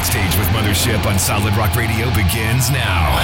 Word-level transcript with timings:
Backstage 0.00 0.38
with 0.38 0.48
Mothership 0.48 1.04
on 1.04 1.18
Solid 1.18 1.54
Rock 1.58 1.76
Radio 1.76 2.06
begins 2.14 2.70
now. 2.70 3.18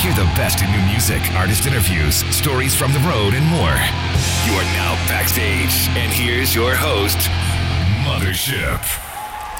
Hear 0.00 0.14
the 0.14 0.24
best 0.34 0.62
in 0.62 0.70
new 0.72 0.80
music, 0.86 1.20
artist 1.34 1.66
interviews, 1.66 2.24
stories 2.34 2.74
from 2.74 2.94
the 2.94 3.00
road, 3.00 3.34
and 3.34 3.44
more. 3.48 3.76
You 4.46 4.54
are 4.54 4.64
now 4.72 4.94
backstage, 5.08 5.86
and 5.94 6.10
here's 6.10 6.54
your 6.54 6.74
host, 6.74 7.18
Mothership. 8.02 8.78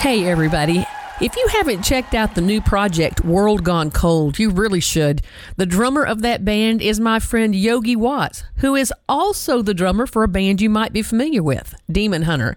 Hey, 0.01 0.27
everybody. 0.27 0.87
If 1.21 1.37
you 1.37 1.47
haven't 1.49 1.83
checked 1.83 2.15
out 2.15 2.35
the 2.35 2.41
new 2.41 2.63
project, 2.63 3.23
World 3.23 3.63
Gone 3.63 3.91
Cold, 3.91 4.39
you 4.39 4.49
really 4.49 4.81
should. 4.81 5.21
The 5.59 5.67
drummer 5.67 6.05
of 6.05 6.23
that 6.23 6.43
band 6.43 6.81
is 6.81 6.99
my 6.99 7.19
friend 7.19 7.55
Yogi 7.55 7.97
Watts, 7.97 8.45
who 8.57 8.75
is 8.75 8.95
also 9.11 9.61
the 9.61 9.75
drummer 9.75 10.07
for 10.07 10.23
a 10.23 10.29
band 10.29 10.63
you 10.63 10.71
might 10.71 10.95
be 10.95 11.03
familiar 11.03 11.43
with, 11.43 11.75
Demon 11.93 12.23
Hunter. 12.23 12.57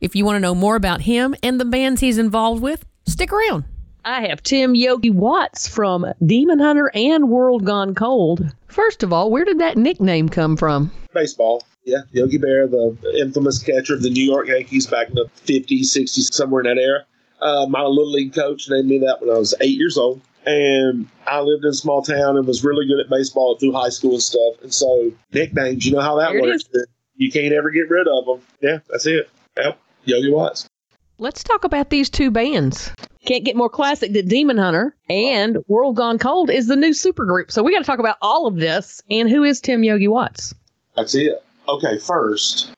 If 0.00 0.14
you 0.14 0.24
want 0.24 0.36
to 0.36 0.40
know 0.40 0.54
more 0.54 0.76
about 0.76 1.00
him 1.02 1.34
and 1.42 1.60
the 1.60 1.64
bands 1.64 2.00
he's 2.00 2.18
involved 2.18 2.62
with, 2.62 2.84
stick 3.06 3.32
around. 3.32 3.64
I 4.04 4.26
have 4.28 4.42
Tim 4.42 4.74
Yogi 4.74 5.10
Watts 5.10 5.66
from 5.66 6.06
Demon 6.24 6.60
Hunter 6.60 6.90
and 6.94 7.28
World 7.28 7.64
Gone 7.64 7.94
Cold. 7.94 8.54
First 8.68 9.02
of 9.02 9.12
all, 9.12 9.30
where 9.30 9.44
did 9.44 9.58
that 9.58 9.76
nickname 9.76 10.28
come 10.28 10.56
from? 10.56 10.90
Baseball. 11.12 11.64
Yeah, 11.84 12.02
Yogi 12.12 12.38
Bear, 12.38 12.66
the 12.68 12.96
infamous 13.18 13.58
catcher 13.58 13.94
of 13.94 14.02
the 14.02 14.10
New 14.10 14.24
York 14.24 14.48
Yankees 14.48 14.86
back 14.86 15.08
in 15.08 15.14
the 15.14 15.28
50s, 15.46 15.80
60s, 15.80 16.32
somewhere 16.32 16.62
in 16.62 16.66
that 16.76 16.80
era. 16.80 17.04
Uh, 17.40 17.66
my 17.66 17.82
little 17.82 18.10
league 18.10 18.34
coach 18.34 18.68
named 18.68 18.88
me 18.88 18.98
that 18.98 19.20
when 19.20 19.34
I 19.34 19.38
was 19.38 19.54
eight 19.60 19.78
years 19.78 19.96
old. 19.96 20.20
And 20.46 21.08
I 21.26 21.40
lived 21.40 21.64
in 21.64 21.70
a 21.70 21.74
small 21.74 22.02
town 22.02 22.36
and 22.36 22.46
was 22.46 22.64
really 22.64 22.86
good 22.86 23.00
at 23.00 23.10
baseball 23.10 23.58
through 23.58 23.72
high 23.72 23.88
school 23.88 24.12
and 24.12 24.22
stuff. 24.22 24.54
And 24.62 24.72
so 24.72 25.12
nicknames, 25.32 25.84
you 25.84 25.92
know 25.92 26.00
how 26.00 26.16
that 26.16 26.32
There 26.32 26.42
works. 26.42 26.64
You 27.16 27.30
can't 27.32 27.52
ever 27.52 27.70
get 27.70 27.90
rid 27.90 28.06
of 28.06 28.24
them. 28.26 28.40
Yeah, 28.62 28.78
that's 28.88 29.06
it. 29.06 29.28
Yep, 29.58 29.78
Yogi 30.08 30.30
Watts. 30.30 30.68
Let's 31.18 31.42
talk 31.42 31.64
about 31.64 31.90
these 31.90 32.08
two 32.08 32.30
bands. 32.30 32.92
Can't 33.24 33.44
get 33.44 33.56
more 33.56 33.68
classic 33.68 34.12
than 34.12 34.28
Demon 34.28 34.56
Hunter 34.56 34.94
and 35.10 35.58
World 35.66 35.96
Gone 35.96 36.18
Cold 36.18 36.48
is 36.50 36.68
the 36.68 36.76
new 36.76 36.90
supergroup. 36.90 37.50
So 37.50 37.62
we 37.62 37.72
got 37.72 37.80
to 37.80 37.84
talk 37.84 37.98
about 37.98 38.16
all 38.22 38.46
of 38.46 38.56
this. 38.56 39.02
And 39.10 39.28
who 39.28 39.42
is 39.44 39.60
Tim 39.60 39.82
Yogi 39.82 40.08
Watts? 40.08 40.54
That's 40.96 41.14
it. 41.14 41.42
Okay, 41.68 41.98
first, 41.98 42.72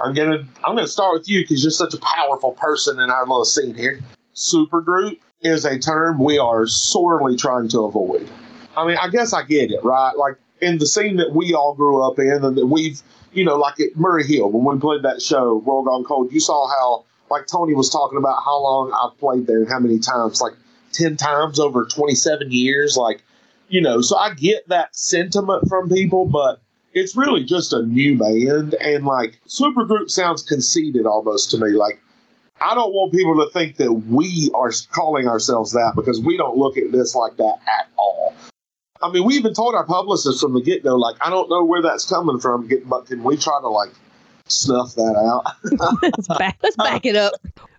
I'm 0.00 0.14
gonna 0.14 0.46
I'm 0.64 0.76
gonna 0.76 0.86
start 0.86 1.14
with 1.14 1.28
you 1.28 1.42
because 1.42 1.64
you're 1.64 1.70
such 1.70 1.94
a 1.94 1.98
powerful 1.98 2.52
person 2.52 3.00
in 3.00 3.10
our 3.10 3.22
little 3.22 3.44
scene 3.44 3.74
here. 3.74 4.00
Supergroup 4.34 5.18
is 5.40 5.64
a 5.64 5.78
term 5.78 6.18
we 6.22 6.38
are 6.38 6.66
sorely 6.66 7.36
trying 7.36 7.68
to 7.68 7.80
avoid. 7.80 8.28
I 8.76 8.86
mean, 8.86 8.98
I 8.98 9.08
guess 9.08 9.32
I 9.32 9.42
get 9.42 9.70
it, 9.70 9.82
right? 9.82 10.12
Like 10.16 10.36
in 10.60 10.78
the 10.78 10.86
scene 10.86 11.16
that 11.16 11.32
we 11.32 11.54
all 11.54 11.74
grew 11.74 12.02
up 12.02 12.18
in, 12.18 12.44
and 12.44 12.56
that 12.56 12.66
we've, 12.66 13.02
you 13.36 13.44
know, 13.44 13.56
like 13.56 13.78
at 13.80 13.96
Murray 13.96 14.26
Hill 14.26 14.50
when 14.50 14.76
we 14.76 14.80
played 14.80 15.02
that 15.02 15.22
show, 15.22 15.56
World 15.56 15.86
Gone 15.86 16.04
Cold. 16.04 16.32
You 16.32 16.40
saw 16.40 16.68
how, 16.68 17.04
like 17.30 17.46
Tony 17.46 17.74
was 17.74 17.90
talking 17.90 18.18
about 18.18 18.42
how 18.44 18.60
long 18.62 18.92
I've 18.92 19.18
played 19.18 19.46
there 19.46 19.58
and 19.58 19.68
how 19.68 19.78
many 19.78 19.98
times, 19.98 20.40
like 20.40 20.54
ten 20.92 21.16
times 21.16 21.58
over 21.58 21.84
27 21.84 22.50
years, 22.50 22.96
like. 22.96 23.22
You 23.68 23.80
know, 23.80 24.00
so 24.00 24.16
I 24.16 24.32
get 24.32 24.68
that 24.68 24.94
sentiment 24.94 25.68
from 25.68 25.88
people, 25.88 26.24
but 26.24 26.60
it's 26.96 27.14
really 27.14 27.44
just 27.44 27.74
a 27.74 27.82
new 27.82 28.18
band 28.18 28.74
and 28.74 29.04
like 29.04 29.38
supergroup 29.46 30.10
sounds 30.10 30.42
conceited 30.42 31.06
almost 31.06 31.50
to 31.50 31.58
me 31.58 31.68
like 31.68 32.00
i 32.60 32.74
don't 32.74 32.92
want 32.92 33.12
people 33.12 33.36
to 33.36 33.50
think 33.52 33.76
that 33.76 33.92
we 33.92 34.50
are 34.54 34.72
calling 34.90 35.28
ourselves 35.28 35.72
that 35.72 35.92
because 35.94 36.20
we 36.20 36.36
don't 36.36 36.56
look 36.56 36.76
at 36.78 36.90
this 36.90 37.14
like 37.14 37.36
that 37.36 37.58
at 37.68 37.88
all 37.96 38.34
i 39.02 39.10
mean 39.10 39.24
we 39.24 39.34
even 39.34 39.54
told 39.54 39.74
our 39.74 39.84
publicist 39.84 40.40
from 40.40 40.54
the 40.54 40.60
get-go 40.60 40.96
like 40.96 41.16
i 41.20 41.30
don't 41.30 41.48
know 41.48 41.64
where 41.64 41.82
that's 41.82 42.08
coming 42.08 42.38
from 42.38 42.68
but 42.86 43.06
can 43.06 43.22
we 43.22 43.36
try 43.36 43.58
to 43.60 43.68
like 43.68 43.90
snuff 44.48 44.94
that 44.94 45.16
out? 45.16 45.44
Let's 46.02 46.28
back, 46.28 46.58
let's 46.62 46.76
back 46.76 47.04
it 47.04 47.16
up. 47.16 47.32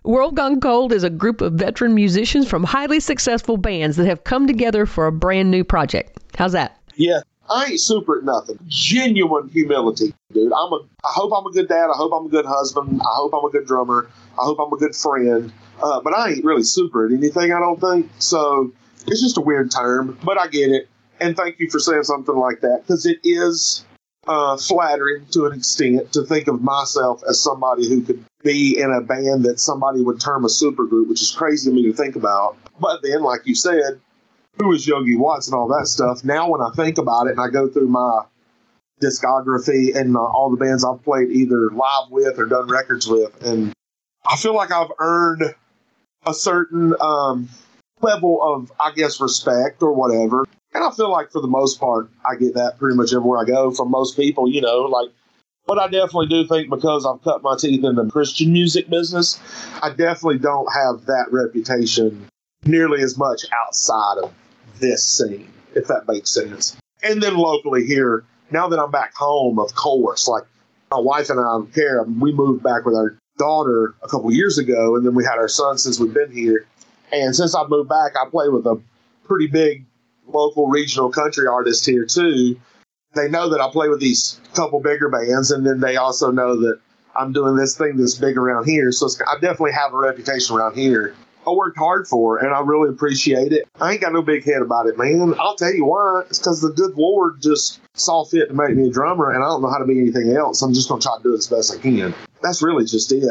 World 0.04 0.36
Gone 0.36 0.60
Cold 0.60 0.92
is 0.92 1.02
a 1.02 1.10
group 1.10 1.40
of 1.40 1.54
veteran 1.54 1.94
musicians 1.94 2.48
from 2.48 2.64
highly 2.64 3.00
successful 3.00 3.56
bands 3.56 3.96
that 3.96 4.06
have 4.06 4.24
come 4.24 4.46
together 4.46 4.86
for 4.86 5.06
a 5.06 5.12
brand 5.12 5.50
new 5.50 5.64
project. 5.64 6.18
How's 6.36 6.52
that? 6.52 6.78
yeah 6.98 7.20
i 7.48 7.66
ain't 7.66 7.80
super 7.80 8.18
at 8.18 8.24
nothing. 8.24 8.58
Genuine 8.66 9.48
humility 9.48 10.12
dude. 10.32 10.52
I'm 10.52 10.72
a 10.72 10.80
i 11.04 11.10
hope 11.14 11.32
i'm 11.34 11.46
a 11.46 11.52
good 11.52 11.68
dad. 11.68 11.88
I 11.90 11.96
hope 11.96 12.12
i'm 12.12 12.26
a 12.26 12.28
good 12.28 12.44
husband. 12.44 13.00
I 13.00 13.14
hope 13.14 13.32
i'm 13.32 13.44
a 13.44 13.50
good 13.50 13.66
drummer. 13.66 14.10
I 14.38 14.44
hope 14.44 14.58
i'm 14.60 14.72
a 14.72 14.76
good 14.76 14.94
friend. 14.94 15.52
Uh, 15.82 16.00
but 16.00 16.12
i 16.12 16.30
ain't 16.30 16.44
really 16.44 16.64
super 16.64 17.06
at 17.06 17.12
anything 17.12 17.52
i 17.52 17.58
don't 17.58 17.80
think. 17.80 18.10
So 18.18 18.72
it's 19.06 19.22
just 19.22 19.38
a 19.38 19.40
weird 19.40 19.70
term 19.70 20.18
but 20.22 20.38
i 20.38 20.48
get 20.48 20.70
it 20.70 20.88
and 21.20 21.36
thank 21.36 21.58
you 21.58 21.70
for 21.70 21.78
saying 21.78 22.04
something 22.04 22.36
like 22.36 22.60
that 22.60 22.82
because 22.82 23.06
it 23.06 23.18
is 23.24 23.84
uh, 24.26 24.56
flattering 24.56 25.24
to 25.26 25.46
an 25.46 25.54
extent 25.54 26.12
to 26.12 26.22
think 26.22 26.48
of 26.48 26.62
myself 26.62 27.22
as 27.28 27.40
somebody 27.42 27.88
who 27.88 28.02
could 28.02 28.22
be 28.42 28.78
in 28.78 28.92
a 28.92 29.00
band 29.00 29.44
that 29.44 29.58
somebody 29.58 30.02
would 30.02 30.20
term 30.20 30.44
a 30.44 30.48
supergroup 30.48 31.08
which 31.08 31.22
is 31.22 31.32
crazy 31.32 31.70
to 31.70 31.74
me 31.74 31.82
to 31.82 31.92
think 31.92 32.14
about 32.16 32.56
but 32.80 33.00
then 33.02 33.22
like 33.22 33.40
you 33.44 33.54
said 33.54 34.00
who 34.58 34.72
is 34.72 34.86
Yogi 34.86 35.16
Watts 35.16 35.46
and 35.46 35.54
all 35.54 35.68
that 35.68 35.86
stuff. 35.86 36.24
Now, 36.24 36.50
when 36.50 36.60
I 36.60 36.70
think 36.74 36.98
about 36.98 37.26
it 37.26 37.32
and 37.32 37.40
I 37.40 37.48
go 37.48 37.68
through 37.68 37.88
my 37.88 38.22
discography 39.00 39.94
and 39.94 40.16
uh, 40.16 40.20
all 40.20 40.50
the 40.50 40.56
bands 40.56 40.84
I've 40.84 41.02
played 41.02 41.30
either 41.30 41.70
live 41.70 42.10
with 42.10 42.38
or 42.38 42.46
done 42.46 42.66
records 42.68 43.06
with, 43.06 43.44
and 43.44 43.72
I 44.26 44.36
feel 44.36 44.54
like 44.54 44.72
I've 44.72 44.90
earned 44.98 45.54
a 46.26 46.34
certain 46.34 46.94
um, 47.00 47.48
level 48.00 48.40
of, 48.42 48.72
I 48.80 48.92
guess, 48.92 49.20
respect 49.20 49.82
or 49.82 49.92
whatever. 49.92 50.44
And 50.74 50.84
I 50.84 50.90
feel 50.90 51.10
like 51.10 51.30
for 51.30 51.40
the 51.40 51.48
most 51.48 51.80
part, 51.80 52.10
I 52.24 52.36
get 52.36 52.54
that 52.54 52.78
pretty 52.78 52.96
much 52.96 53.12
everywhere 53.12 53.40
I 53.40 53.44
go 53.44 53.70
from 53.70 53.90
most 53.90 54.16
people, 54.16 54.48
you 54.48 54.60
know, 54.60 54.80
like. 54.82 55.08
But 55.66 55.78
I 55.78 55.86
definitely 55.88 56.28
do 56.28 56.46
think 56.46 56.70
because 56.70 57.04
I've 57.04 57.22
cut 57.22 57.42
my 57.42 57.54
teeth 57.58 57.84
in 57.84 57.94
the 57.94 58.06
Christian 58.06 58.52
music 58.52 58.88
business, 58.88 59.38
I 59.82 59.90
definitely 59.90 60.38
don't 60.38 60.72
have 60.72 61.04
that 61.06 61.26
reputation 61.30 62.26
nearly 62.64 63.02
as 63.02 63.18
much 63.18 63.44
outside 63.52 64.18
of 64.22 64.32
this 64.80 65.04
scene, 65.06 65.50
if 65.74 65.86
that 65.88 66.08
makes 66.08 66.30
sense. 66.30 66.76
And 67.02 67.22
then 67.22 67.36
locally 67.36 67.84
here, 67.84 68.24
now 68.50 68.68
that 68.68 68.78
I'm 68.78 68.90
back 68.90 69.14
home, 69.14 69.58
of 69.58 69.74
course, 69.74 70.26
like 70.26 70.44
my 70.90 70.98
wife 70.98 71.28
and 71.28 71.38
I, 71.38 71.42
don't 71.42 71.74
care. 71.74 72.02
we 72.02 72.32
moved 72.32 72.62
back 72.62 72.86
with 72.86 72.94
our 72.94 73.16
daughter 73.36 73.94
a 74.02 74.08
couple 74.08 74.32
years 74.32 74.58
ago, 74.58 74.96
and 74.96 75.04
then 75.04 75.14
we 75.14 75.24
had 75.24 75.36
our 75.36 75.48
son 75.48 75.78
since 75.78 76.00
we've 76.00 76.14
been 76.14 76.32
here. 76.32 76.66
And 77.12 77.34
since 77.34 77.54
I 77.54 77.66
moved 77.66 77.88
back, 77.88 78.12
I 78.16 78.28
play 78.28 78.48
with 78.48 78.66
a 78.66 78.80
pretty 79.24 79.46
big 79.46 79.84
local 80.28 80.68
regional 80.68 81.10
country 81.10 81.46
artist 81.46 81.86
here 81.86 82.04
too. 82.04 82.58
They 83.14 83.28
know 83.28 83.48
that 83.50 83.60
I 83.60 83.70
play 83.70 83.88
with 83.88 84.00
these 84.00 84.40
couple 84.54 84.80
bigger 84.80 85.08
bands, 85.08 85.50
and 85.50 85.66
then 85.66 85.80
they 85.80 85.96
also 85.96 86.30
know 86.30 86.56
that 86.60 86.78
I'm 87.16 87.32
doing 87.32 87.56
this 87.56 87.76
thing 87.76 87.96
that's 87.96 88.14
big 88.14 88.36
around 88.36 88.66
here. 88.66 88.92
So 88.92 89.06
it's, 89.06 89.20
I 89.20 89.34
definitely 89.34 89.72
have 89.72 89.94
a 89.94 89.96
reputation 89.96 90.56
around 90.56 90.76
here. 90.76 91.14
I 91.46 91.50
worked 91.50 91.78
hard 91.78 92.06
for, 92.06 92.38
and 92.38 92.54
I 92.54 92.60
really 92.60 92.90
appreciate 92.90 93.52
it. 93.52 93.66
I 93.80 93.92
ain't 93.92 94.02
got 94.02 94.12
no 94.12 94.20
big 94.20 94.44
head 94.44 94.60
about 94.60 94.86
it, 94.86 94.98
man. 94.98 95.34
I'll 95.38 95.56
tell 95.56 95.72
you 95.72 95.86
why. 95.86 96.24
It's 96.28 96.38
because 96.38 96.60
the 96.60 96.70
good 96.70 96.96
Lord 96.96 97.40
just 97.40 97.80
saw 97.94 98.24
fit 98.24 98.48
to 98.48 98.54
make 98.54 98.76
me 98.76 98.88
a 98.88 98.92
drummer, 98.92 99.32
and 99.32 99.42
I 99.42 99.46
don't 99.46 99.62
know 99.62 99.70
how 99.70 99.78
to 99.78 99.86
be 99.86 99.98
anything 99.98 100.36
else. 100.36 100.60
I'm 100.60 100.74
just 100.74 100.90
going 100.90 101.00
to 101.00 101.06
try 101.06 101.16
to 101.16 101.22
do 101.22 101.32
it 101.34 101.38
as 101.38 101.46
best 101.46 101.74
I 101.74 101.78
can. 101.78 102.14
That's 102.42 102.62
really 102.62 102.84
just 102.84 103.10
it. 103.12 103.24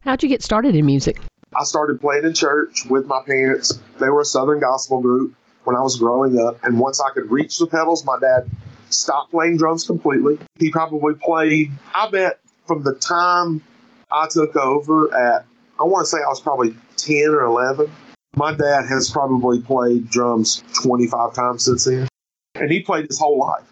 How'd 0.00 0.22
you 0.24 0.28
get 0.28 0.42
started 0.42 0.74
in 0.74 0.84
music? 0.84 1.20
I 1.54 1.62
started 1.62 2.00
playing 2.00 2.24
in 2.24 2.34
church 2.34 2.86
with 2.88 3.06
my 3.06 3.22
parents. 3.24 3.78
They 4.00 4.08
were 4.08 4.22
a 4.22 4.24
Southern 4.24 4.58
gospel 4.58 5.00
group 5.00 5.34
when 5.64 5.76
I 5.76 5.80
was 5.80 5.96
growing 5.96 6.38
up. 6.38 6.62
And 6.64 6.78
once 6.78 7.00
I 7.00 7.10
could 7.10 7.30
reach 7.30 7.58
the 7.58 7.66
pedals, 7.66 8.04
my 8.04 8.18
dad 8.18 8.50
stopped 8.90 9.30
playing 9.30 9.56
drums 9.56 9.84
completely. 9.84 10.38
He 10.58 10.70
probably 10.70 11.14
played, 11.14 11.72
I 11.94 12.08
bet, 12.10 12.40
from 12.66 12.82
the 12.82 12.94
time 12.94 13.62
I 14.10 14.28
took 14.28 14.56
over 14.56 15.14
at, 15.14 15.44
I 15.80 15.84
want 15.84 16.04
to 16.04 16.10
say 16.10 16.18
I 16.18 16.28
was 16.28 16.40
probably 16.40 16.74
10 16.96 17.28
or 17.28 17.42
11. 17.42 17.90
My 18.36 18.54
dad 18.54 18.86
has 18.88 19.10
probably 19.10 19.60
played 19.60 20.08
drums 20.08 20.62
25 20.82 21.34
times 21.34 21.64
since 21.64 21.84
then. 21.84 22.08
And 22.54 22.70
he 22.70 22.80
played 22.80 23.06
his 23.06 23.18
whole 23.18 23.38
life. 23.38 23.64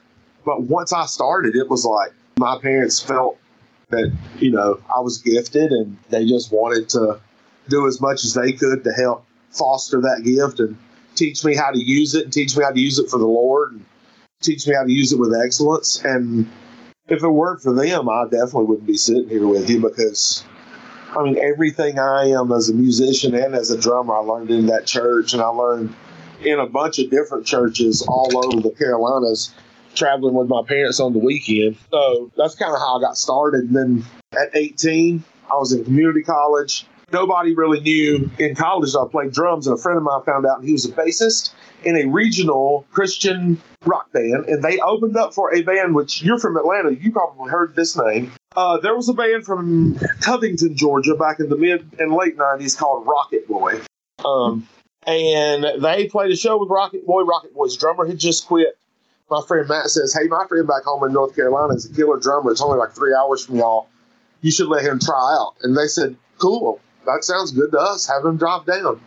But 0.44 0.62
once 0.62 0.92
I 0.92 1.06
started, 1.06 1.54
it 1.54 1.68
was 1.68 1.84
like 1.84 2.12
my 2.38 2.58
parents 2.58 3.00
felt 3.00 3.38
that, 3.90 4.12
you 4.38 4.50
know, 4.50 4.80
I 4.94 5.00
was 5.00 5.18
gifted 5.18 5.72
and 5.72 5.96
they 6.08 6.24
just 6.24 6.52
wanted 6.52 6.88
to 6.90 7.20
do 7.68 7.86
as 7.86 8.00
much 8.00 8.24
as 8.24 8.34
they 8.34 8.52
could 8.52 8.84
to 8.84 8.92
help 8.92 9.24
foster 9.50 10.00
that 10.00 10.22
gift 10.24 10.60
and 10.60 10.76
teach 11.20 11.44
me 11.44 11.54
how 11.54 11.70
to 11.70 11.78
use 11.78 12.14
it 12.14 12.24
and 12.24 12.32
teach 12.32 12.56
me 12.56 12.64
how 12.64 12.70
to 12.70 12.80
use 12.80 12.98
it 12.98 13.10
for 13.10 13.18
the 13.18 13.26
Lord 13.26 13.72
and 13.72 13.84
teach 14.40 14.66
me 14.66 14.74
how 14.74 14.84
to 14.84 14.92
use 14.92 15.12
it 15.12 15.18
with 15.18 15.34
excellence. 15.34 16.02
And 16.02 16.50
if 17.08 17.22
it 17.22 17.28
weren't 17.28 17.62
for 17.62 17.74
them, 17.74 18.08
I 18.08 18.24
definitely 18.24 18.64
wouldn't 18.64 18.86
be 18.86 18.96
sitting 18.96 19.28
here 19.28 19.46
with 19.46 19.68
you 19.68 19.82
because, 19.82 20.44
I 21.10 21.22
mean, 21.22 21.38
everything 21.38 21.98
I 21.98 22.28
am 22.28 22.50
as 22.52 22.70
a 22.70 22.74
musician 22.74 23.34
and 23.34 23.54
as 23.54 23.70
a 23.70 23.78
drummer, 23.78 24.14
I 24.14 24.20
learned 24.20 24.50
in 24.50 24.66
that 24.66 24.86
church 24.86 25.34
and 25.34 25.42
I 25.42 25.48
learned 25.48 25.94
in 26.42 26.58
a 26.58 26.66
bunch 26.66 26.98
of 26.98 27.10
different 27.10 27.46
churches 27.46 28.02
all 28.08 28.30
over 28.42 28.62
the 28.62 28.70
Carolinas, 28.70 29.52
traveling 29.94 30.34
with 30.34 30.48
my 30.48 30.62
parents 30.66 31.00
on 31.00 31.12
the 31.12 31.18
weekend. 31.18 31.76
So 31.90 32.30
that's 32.34 32.54
kind 32.54 32.72
of 32.72 32.78
how 32.80 32.96
I 32.96 33.00
got 33.02 33.18
started. 33.18 33.64
And 33.64 33.76
then 33.76 34.04
at 34.32 34.56
18, 34.56 35.22
I 35.50 35.56
was 35.56 35.72
in 35.72 35.84
community 35.84 36.22
college. 36.22 36.86
Nobody 37.12 37.54
really 37.54 37.80
knew 37.80 38.30
in 38.38 38.54
college 38.54 38.94
I 38.94 39.04
played 39.10 39.32
drums, 39.32 39.66
and 39.66 39.78
a 39.78 39.80
friend 39.80 39.96
of 39.96 40.04
mine 40.04 40.22
found 40.24 40.46
out 40.46 40.62
he 40.62 40.72
was 40.72 40.84
a 40.84 40.92
bassist 40.92 41.52
in 41.84 41.96
a 41.96 42.06
regional 42.06 42.86
Christian 42.92 43.60
rock 43.84 44.12
band, 44.12 44.46
and 44.46 44.62
they 44.62 44.78
opened 44.78 45.16
up 45.16 45.34
for 45.34 45.52
a 45.54 45.62
band 45.62 45.94
which 45.94 46.22
you're 46.22 46.38
from 46.38 46.56
Atlanta. 46.56 46.94
You 46.94 47.10
probably 47.12 47.50
heard 47.50 47.74
this 47.74 47.96
name. 47.96 48.32
Uh, 48.54 48.78
there 48.78 48.94
was 48.94 49.08
a 49.08 49.14
band 49.14 49.44
from 49.44 49.98
Covington, 50.20 50.76
Georgia, 50.76 51.14
back 51.14 51.40
in 51.40 51.48
the 51.48 51.56
mid 51.56 51.88
and 51.98 52.12
late 52.12 52.36
'90s 52.36 52.76
called 52.76 53.06
Rocket 53.06 53.48
Boy. 53.48 53.80
Um, 54.24 54.68
and 55.06 55.64
they 55.82 56.06
played 56.08 56.30
a 56.30 56.36
show 56.36 56.58
with 56.58 56.68
Rocket 56.68 57.06
Boy. 57.06 57.22
Rocket 57.22 57.54
Boy's 57.54 57.76
drummer 57.76 58.06
had 58.06 58.18
just 58.18 58.46
quit. 58.46 58.76
My 59.30 59.42
friend 59.46 59.68
Matt 59.68 59.90
says, 59.90 60.12
Hey, 60.12 60.26
my 60.28 60.44
friend 60.48 60.66
back 60.66 60.82
home 60.82 61.04
in 61.04 61.12
North 61.12 61.36
Carolina 61.36 61.74
is 61.74 61.88
a 61.88 61.94
killer 61.94 62.18
drummer. 62.18 62.50
It's 62.50 62.60
only 62.60 62.78
like 62.78 62.92
three 62.92 63.14
hours 63.14 63.46
from 63.46 63.56
y'all. 63.56 63.88
You 64.42 64.50
should 64.50 64.66
let 64.66 64.84
him 64.84 64.98
try 64.98 65.36
out. 65.38 65.54
And 65.62 65.76
they 65.76 65.86
said, 65.86 66.16
Cool. 66.38 66.80
That 67.12 67.24
sounds 67.24 67.52
good 67.52 67.72
to 67.72 67.78
us. 67.78 68.06
Have 68.06 68.24
him 68.24 68.36
drop 68.36 68.66
down. 68.66 69.00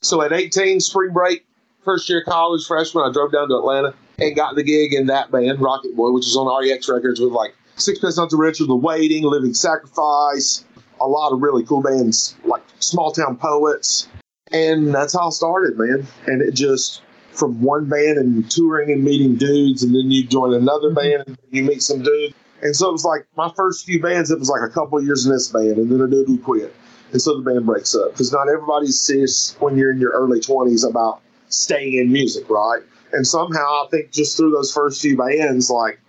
So 0.00 0.22
at 0.22 0.32
18, 0.32 0.80
spring 0.80 1.12
break, 1.12 1.44
first 1.84 2.08
year 2.08 2.22
college, 2.24 2.66
freshman, 2.66 3.08
I 3.08 3.12
drove 3.12 3.32
down 3.32 3.48
to 3.48 3.56
Atlanta 3.56 3.94
and 4.18 4.36
got 4.36 4.54
the 4.54 4.62
gig 4.62 4.92
in 4.92 5.06
that 5.06 5.30
band, 5.30 5.60
Rocket 5.60 5.96
Boy, 5.96 6.10
which 6.10 6.26
is 6.26 6.36
on 6.36 6.46
REX 6.46 6.88
Records 6.88 7.20
with 7.20 7.32
like 7.32 7.54
Sixpence 7.76 8.16
None 8.16 8.28
Too 8.28 8.36
Rich, 8.36 8.58
The 8.58 8.74
Waiting, 8.74 9.24
Living 9.24 9.54
Sacrifice, 9.54 10.64
a 11.00 11.06
lot 11.06 11.32
of 11.32 11.40
really 11.40 11.64
cool 11.64 11.82
bands 11.82 12.36
like 12.44 12.62
Small 12.78 13.12
Town 13.12 13.36
Poets. 13.36 14.08
And 14.52 14.94
that's 14.94 15.14
how 15.14 15.28
I 15.28 15.30
started, 15.30 15.78
man. 15.78 16.06
And 16.26 16.42
it 16.42 16.52
just, 16.52 17.02
from 17.32 17.60
one 17.62 17.88
band 17.88 18.18
and 18.18 18.50
touring 18.50 18.90
and 18.90 19.02
meeting 19.02 19.36
dudes, 19.36 19.82
and 19.82 19.94
then 19.94 20.10
you 20.10 20.24
join 20.24 20.54
another 20.54 20.88
mm-hmm. 20.88 21.24
band 21.24 21.24
and 21.26 21.38
you 21.50 21.62
meet 21.62 21.82
some 21.82 22.02
dudes. 22.02 22.34
And 22.62 22.76
so 22.76 22.88
it 22.88 22.92
was 22.92 23.04
like 23.04 23.26
my 23.36 23.50
first 23.56 23.84
few 23.86 24.00
bands, 24.00 24.30
it 24.30 24.38
was 24.38 24.48
like 24.48 24.62
a 24.62 24.72
couple 24.72 25.02
years 25.02 25.26
in 25.26 25.32
this 25.32 25.48
band, 25.48 25.78
and 25.78 25.90
then 25.90 26.00
a 26.00 26.06
dude 26.06 26.28
would 26.28 26.44
quit. 26.44 26.74
And 27.12 27.20
so 27.20 27.36
the 27.36 27.42
band 27.42 27.66
breaks 27.66 27.94
up 27.94 28.12
because 28.12 28.32
not 28.32 28.48
everybody's 28.48 29.00
serious 29.00 29.54
when 29.60 29.76
you're 29.76 29.92
in 29.92 29.98
your 29.98 30.12
early 30.12 30.40
20s 30.40 30.88
about 30.88 31.20
staying 31.48 31.94
in 31.98 32.10
music, 32.10 32.48
right? 32.48 32.82
And 33.12 33.26
somehow 33.26 33.84
I 33.84 33.86
think 33.90 34.10
just 34.10 34.36
through 34.36 34.52
those 34.52 34.72
first 34.72 35.02
few 35.02 35.16
bands, 35.16 35.70
like 35.70 36.00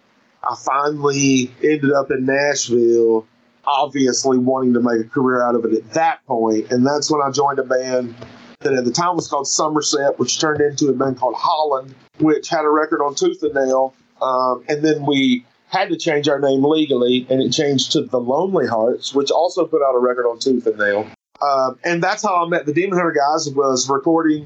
I 0.44 0.56
finally 0.56 1.54
ended 1.62 1.92
up 1.92 2.12
in 2.12 2.26
Nashville, 2.26 3.28
obviously 3.66 4.38
wanting 4.38 4.74
to 4.74 4.80
make 4.80 5.06
a 5.06 5.10
career 5.10 5.44
out 5.44 5.56
of 5.56 5.66
it 5.66 5.74
at 5.74 5.92
that 5.92 6.26
point. 6.26 6.72
And 6.72 6.86
that's 6.86 7.12
when 7.12 7.22
I 7.22 7.32
joined 7.32 7.60
a 7.60 7.64
band 7.64 8.16
that 8.62 8.74
at 8.74 8.86
the 8.86 8.92
time 8.92 9.16
was 9.16 9.28
called 9.28 9.48
Somerset, 9.48 10.18
which 10.20 10.40
turned 10.40 10.62
into 10.62 10.88
a 10.90 10.94
band 10.94 11.18
called 11.18 11.36
Holland, 11.36 11.94
which 12.20 12.50
had 12.50 12.64
a 12.64 12.70
record 12.70 13.02
on 13.02 13.16
Tooth 13.16 13.44
and 13.44 13.54
Nail. 13.54 13.94
Um, 14.22 14.64
and 14.70 14.84
then 14.84 15.06
we 15.06 15.46
had 15.74 15.90
to 15.90 15.98
change 15.98 16.30
our 16.30 16.40
name 16.40 16.64
legally, 16.64 17.26
and 17.30 17.42
it 17.42 17.52
changed 17.52 17.94
to 17.94 18.04
The 18.04 18.20
Lonely 18.20 18.68
Hearts, 18.68 19.14
which 19.14 19.32
also 19.32 19.66
put 19.66 19.82
out 19.82 19.96
a 19.96 20.00
record 20.00 20.28
on 20.28 20.38
Tooth 20.38 20.68
and 20.68 20.78
Nail. 20.78 21.10
Um, 21.42 21.80
and 21.84 22.02
that's 22.02 22.22
how 22.22 22.46
I 22.46 22.48
met 22.48 22.68
the 22.68 22.74
Demon 22.74 22.98
Hunter 22.98 23.12
guys. 23.12 23.50
Was 23.50 23.90
recording 23.90 24.46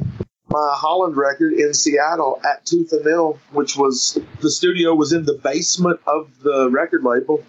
my 0.49 0.73
Holland 0.73 1.17
record 1.17 1.53
in 1.53 1.73
Seattle 1.73 2.39
at 2.49 2.65
Tooth 2.65 2.93
and 2.93 3.03
Nail, 3.03 3.39
which 3.51 3.75
was 3.75 4.17
the 4.39 4.49
studio 4.49 4.95
was 4.95 5.11
in 5.11 5.25
the 5.25 5.33
basement 5.33 5.99
of 6.07 6.31
the 6.41 6.69
record 6.69 7.03
label, 7.03 7.43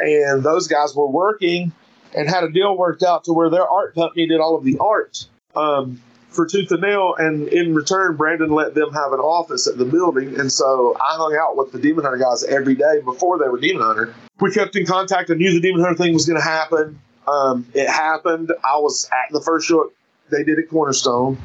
and 0.00 0.42
those 0.42 0.66
guys 0.66 0.94
were 0.94 1.08
working 1.08 1.72
and 2.14 2.28
had 2.28 2.42
a 2.42 2.50
deal 2.50 2.76
worked 2.76 3.04
out 3.04 3.24
to 3.24 3.32
where 3.32 3.48
their 3.48 3.66
art 3.66 3.94
company 3.94 4.26
did 4.26 4.40
all 4.40 4.56
of 4.56 4.64
the 4.64 4.76
art. 4.78 5.26
Um, 5.54 6.02
for 6.30 6.46
Tooth 6.46 6.70
and 6.70 6.82
Nail, 6.82 7.14
and 7.18 7.48
in 7.48 7.74
return, 7.74 8.16
Brandon 8.16 8.50
let 8.50 8.74
them 8.74 8.92
have 8.92 9.12
an 9.12 9.20
office 9.20 9.66
at 9.66 9.78
the 9.78 9.84
building, 9.84 10.38
and 10.38 10.50
so 10.50 10.96
I 10.96 11.16
hung 11.16 11.36
out 11.40 11.56
with 11.56 11.72
the 11.72 11.78
Demon 11.78 12.04
Hunter 12.04 12.18
guys 12.18 12.44
every 12.44 12.74
day 12.74 13.00
before 13.04 13.38
they 13.38 13.48
were 13.48 13.58
Demon 13.58 13.82
Hunter. 13.82 14.14
We 14.40 14.52
kept 14.52 14.76
in 14.76 14.86
contact. 14.86 15.30
I 15.30 15.34
knew 15.34 15.52
the 15.52 15.60
Demon 15.60 15.82
Hunter 15.82 15.96
thing 15.96 16.14
was 16.14 16.26
going 16.26 16.40
to 16.40 16.46
happen. 16.46 17.00
Um, 17.26 17.66
it 17.74 17.88
happened. 17.88 18.52
I 18.64 18.78
was 18.78 19.08
at 19.12 19.32
the 19.32 19.40
first 19.40 19.68
show 19.68 19.90
they 20.30 20.44
did 20.44 20.58
at 20.58 20.68
Cornerstone, 20.68 21.38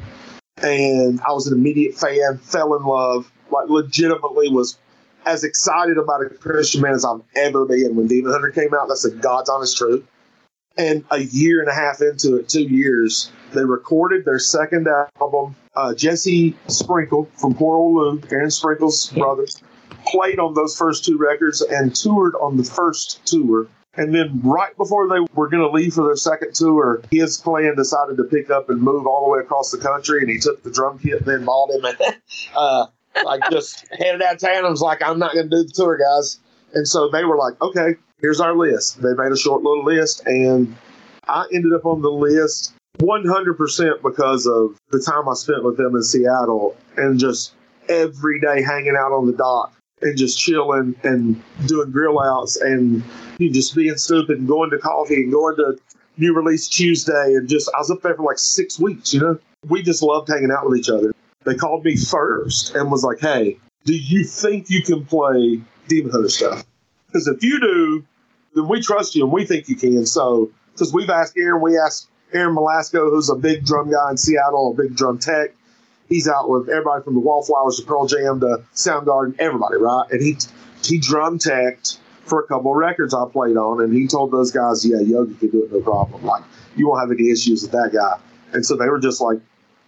and 0.62 1.20
I 1.26 1.32
was 1.32 1.46
an 1.46 1.58
immediate 1.58 1.94
fan. 1.94 2.38
Fell 2.38 2.74
in 2.74 2.84
love. 2.84 3.30
Like 3.50 3.68
legitimately 3.68 4.48
was 4.48 4.76
as 5.24 5.44
excited 5.44 5.98
about 5.98 6.22
a 6.22 6.30
Christian 6.30 6.80
man 6.80 6.94
as 6.94 7.04
I've 7.04 7.20
ever 7.34 7.64
been 7.64 7.96
when 7.96 8.06
Demon 8.06 8.32
Hunter 8.32 8.50
came 8.50 8.72
out. 8.74 8.88
That's 8.88 9.02
the 9.02 9.10
God's 9.10 9.50
honest 9.50 9.76
truth. 9.76 10.04
And 10.78 11.04
a 11.10 11.18
year 11.18 11.60
and 11.60 11.68
a 11.68 11.74
half 11.74 12.00
into 12.00 12.36
it, 12.36 12.48
two 12.48 12.62
years, 12.62 13.30
they 13.56 13.64
recorded 13.64 14.24
their 14.24 14.38
second 14.38 14.88
album. 15.20 15.56
Uh, 15.74 15.94
Jesse 15.94 16.56
Sprinkle 16.68 17.28
from 17.36 17.54
Poor 17.54 17.76
Old 17.76 17.94
Lou, 17.94 18.22
Aaron 18.30 18.50
Sprinkle's 18.50 19.10
brothers, 19.10 19.62
played 20.06 20.38
on 20.38 20.54
those 20.54 20.76
first 20.76 21.04
two 21.04 21.18
records 21.18 21.60
and 21.62 21.94
toured 21.94 22.34
on 22.36 22.56
the 22.56 22.64
first 22.64 23.24
tour. 23.26 23.66
And 23.94 24.14
then 24.14 24.40
right 24.42 24.76
before 24.76 25.08
they 25.08 25.20
were 25.34 25.48
going 25.48 25.62
to 25.62 25.70
leave 25.70 25.94
for 25.94 26.04
their 26.04 26.16
second 26.16 26.54
tour, 26.54 27.02
his 27.10 27.38
clan 27.38 27.76
decided 27.76 28.18
to 28.18 28.24
pick 28.24 28.50
up 28.50 28.68
and 28.68 28.80
move 28.80 29.06
all 29.06 29.24
the 29.24 29.30
way 29.30 29.40
across 29.40 29.70
the 29.70 29.78
country. 29.78 30.20
And 30.20 30.30
he 30.30 30.38
took 30.38 30.62
the 30.62 30.70
drum 30.70 30.98
kit 30.98 31.18
and 31.18 31.26
then 31.26 31.44
bought 31.46 31.70
him 31.70 31.84
and 31.84 31.96
uh, 32.54 32.86
like 33.24 33.40
just 33.50 33.86
headed 33.98 34.22
out 34.22 34.42
and 34.42 34.68
was 34.68 34.82
like, 34.82 35.02
I'm 35.02 35.18
not 35.18 35.32
going 35.32 35.48
to 35.48 35.56
do 35.56 35.64
the 35.64 35.72
tour, 35.74 35.98
guys. 35.98 36.38
And 36.74 36.86
so 36.86 37.08
they 37.08 37.24
were 37.24 37.38
like, 37.38 37.60
okay, 37.62 37.94
here's 38.20 38.40
our 38.40 38.54
list. 38.54 39.00
They 39.00 39.14
made 39.14 39.32
a 39.32 39.36
short 39.36 39.62
little 39.62 39.84
list, 39.84 40.26
and 40.26 40.76
I 41.26 41.46
ended 41.52 41.72
up 41.72 41.86
on 41.86 42.02
the 42.02 42.10
list 42.10 42.74
100% 42.98 44.02
because 44.02 44.46
of 44.46 44.78
the 44.90 45.00
time 45.00 45.28
I 45.28 45.34
spent 45.34 45.64
with 45.64 45.76
them 45.76 45.96
in 45.96 46.02
Seattle 46.02 46.76
and 46.96 47.18
just 47.18 47.54
every 47.88 48.40
day 48.40 48.62
hanging 48.62 48.96
out 48.98 49.12
on 49.12 49.26
the 49.26 49.32
dock 49.32 49.72
and 50.02 50.16
just 50.16 50.38
chilling 50.38 50.94
and 51.02 51.42
doing 51.66 51.90
grill 51.90 52.20
outs 52.20 52.56
and 52.56 53.02
you 53.38 53.50
just 53.50 53.74
being 53.74 53.96
stupid 53.96 54.38
and 54.38 54.48
going 54.48 54.70
to 54.70 54.78
coffee 54.78 55.16
and 55.16 55.32
going 55.32 55.56
to 55.56 55.78
new 56.18 56.34
release 56.34 56.68
Tuesday 56.68 57.34
and 57.34 57.48
just 57.48 57.70
I 57.74 57.78
was 57.78 57.90
up 57.90 58.02
there 58.02 58.14
for 58.14 58.22
like 58.22 58.38
six 58.38 58.78
weeks, 58.78 59.12
you 59.14 59.20
know. 59.20 59.38
We 59.68 59.82
just 59.82 60.02
loved 60.02 60.28
hanging 60.28 60.50
out 60.50 60.68
with 60.68 60.78
each 60.78 60.90
other. 60.90 61.14
They 61.44 61.54
called 61.54 61.84
me 61.84 61.96
first 61.96 62.74
and 62.74 62.90
was 62.90 63.04
like, 63.04 63.20
Hey, 63.20 63.58
do 63.84 63.94
you 63.96 64.24
think 64.24 64.68
you 64.68 64.82
can 64.82 65.04
play 65.04 65.60
Demon 65.88 66.10
Hunter 66.10 66.28
stuff? 66.28 66.64
Because 67.06 67.28
if 67.28 67.42
you 67.42 67.60
do, 67.60 68.04
then 68.54 68.68
we 68.68 68.80
trust 68.80 69.14
you 69.14 69.24
and 69.24 69.32
we 69.32 69.44
think 69.44 69.68
you 69.68 69.76
can. 69.76 70.04
So, 70.06 70.50
because 70.72 70.92
we've 70.92 71.10
asked 71.10 71.36
Aaron, 71.38 71.62
we 71.62 71.78
asked 71.78 72.08
Aaron 72.32 72.56
Malasco, 72.56 73.10
who's 73.10 73.30
a 73.30 73.36
big 73.36 73.64
drum 73.64 73.90
guy 73.90 74.10
in 74.10 74.16
Seattle, 74.16 74.72
a 74.72 74.82
big 74.82 74.96
drum 74.96 75.18
tech. 75.18 75.54
He's 76.08 76.28
out 76.28 76.48
with 76.48 76.68
everybody 76.68 77.02
from 77.02 77.14
the 77.14 77.20
Wallflowers 77.20 77.78
to 77.78 77.86
Pearl 77.86 78.06
Jam 78.06 78.40
to 78.40 78.62
Soundgarden, 78.74 79.34
everybody, 79.38 79.76
right? 79.76 80.06
And 80.10 80.22
he 80.22 80.36
he 80.84 80.98
drum 80.98 81.38
teched 81.38 81.98
for 82.24 82.40
a 82.40 82.46
couple 82.46 82.72
of 82.72 82.76
records 82.76 83.14
I 83.14 83.24
played 83.30 83.56
on, 83.56 83.82
and 83.82 83.92
he 83.92 84.06
told 84.06 84.30
those 84.30 84.50
guys, 84.50 84.84
"Yeah, 84.84 85.00
Yogi 85.00 85.34
can 85.34 85.50
do 85.50 85.64
it, 85.64 85.72
no 85.72 85.80
problem. 85.80 86.24
Like 86.24 86.44
you 86.76 86.88
won't 86.88 87.00
have 87.00 87.10
any 87.10 87.30
issues 87.30 87.62
with 87.62 87.72
that 87.72 87.90
guy." 87.92 88.18
And 88.52 88.64
so 88.64 88.76
they 88.76 88.88
were 88.88 89.00
just 89.00 89.20
like, 89.20 89.40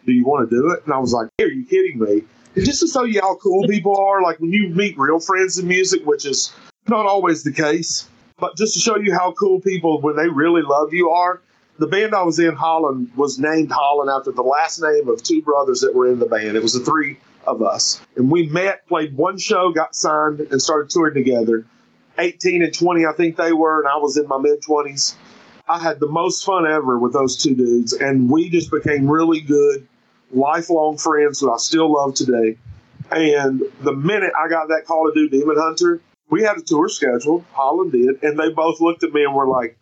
"Do 0.06 0.12
you 0.12 0.24
want 0.24 0.48
to 0.48 0.56
do 0.56 0.70
it?" 0.70 0.84
And 0.84 0.92
I 0.92 0.98
was 0.98 1.12
like, 1.12 1.28
"Are 1.40 1.46
you 1.46 1.64
kidding 1.64 1.98
me?" 1.98 2.24
And 2.56 2.64
just 2.64 2.80
to 2.80 2.88
show 2.88 3.04
you 3.04 3.20
how 3.20 3.36
cool 3.36 3.66
people 3.68 3.96
are, 3.96 4.22
like 4.22 4.40
when 4.40 4.52
you 4.52 4.68
meet 4.70 4.98
real 4.98 5.20
friends 5.20 5.58
in 5.58 5.68
music, 5.68 6.04
which 6.04 6.24
is 6.26 6.52
not 6.88 7.06
always 7.06 7.44
the 7.44 7.52
case, 7.52 8.08
but 8.40 8.56
just 8.56 8.74
to 8.74 8.80
show 8.80 8.96
you 8.96 9.12
how 9.12 9.32
cool 9.32 9.60
people, 9.60 10.00
when 10.00 10.16
they 10.16 10.28
really 10.28 10.62
love 10.62 10.92
you, 10.92 11.10
are. 11.10 11.40
The 11.78 11.86
band 11.86 12.12
I 12.12 12.22
was 12.22 12.40
in, 12.40 12.56
Holland, 12.56 13.12
was 13.14 13.38
named 13.38 13.70
Holland 13.70 14.10
after 14.10 14.32
the 14.32 14.42
last 14.42 14.82
name 14.82 15.08
of 15.08 15.22
two 15.22 15.42
brothers 15.42 15.80
that 15.82 15.94
were 15.94 16.10
in 16.10 16.18
the 16.18 16.26
band. 16.26 16.56
It 16.56 16.62
was 16.62 16.72
the 16.72 16.80
three 16.80 17.18
of 17.46 17.62
us. 17.62 18.00
And 18.16 18.30
we 18.30 18.48
met, 18.48 18.86
played 18.88 19.16
one 19.16 19.38
show, 19.38 19.70
got 19.70 19.94
signed, 19.94 20.40
and 20.40 20.60
started 20.60 20.90
touring 20.90 21.14
together. 21.14 21.64
18 22.18 22.64
and 22.64 22.74
20, 22.74 23.06
I 23.06 23.12
think 23.12 23.36
they 23.36 23.52
were, 23.52 23.78
and 23.78 23.88
I 23.88 23.96
was 23.96 24.16
in 24.16 24.26
my 24.26 24.38
mid 24.38 24.60
20s. 24.60 25.14
I 25.68 25.78
had 25.78 26.00
the 26.00 26.08
most 26.08 26.44
fun 26.44 26.66
ever 26.66 26.98
with 26.98 27.12
those 27.12 27.36
two 27.36 27.54
dudes, 27.54 27.92
and 27.92 28.28
we 28.28 28.50
just 28.50 28.72
became 28.72 29.08
really 29.08 29.40
good, 29.40 29.86
lifelong 30.32 30.96
friends 30.96 31.40
that 31.40 31.48
I 31.48 31.58
still 31.58 31.92
love 31.92 32.14
today. 32.14 32.56
And 33.12 33.62
the 33.82 33.92
minute 33.92 34.32
I 34.38 34.48
got 34.48 34.68
that 34.68 34.84
call 34.84 35.10
to 35.10 35.14
do 35.14 35.28
Demon 35.28 35.56
Hunter, 35.56 36.00
we 36.28 36.42
had 36.42 36.58
a 36.58 36.62
tour 36.62 36.88
scheduled. 36.88 37.44
Holland 37.52 37.92
did, 37.92 38.22
and 38.22 38.36
they 38.36 38.50
both 38.50 38.80
looked 38.80 39.04
at 39.04 39.12
me 39.12 39.22
and 39.22 39.34
were 39.34 39.46
like, 39.46 39.76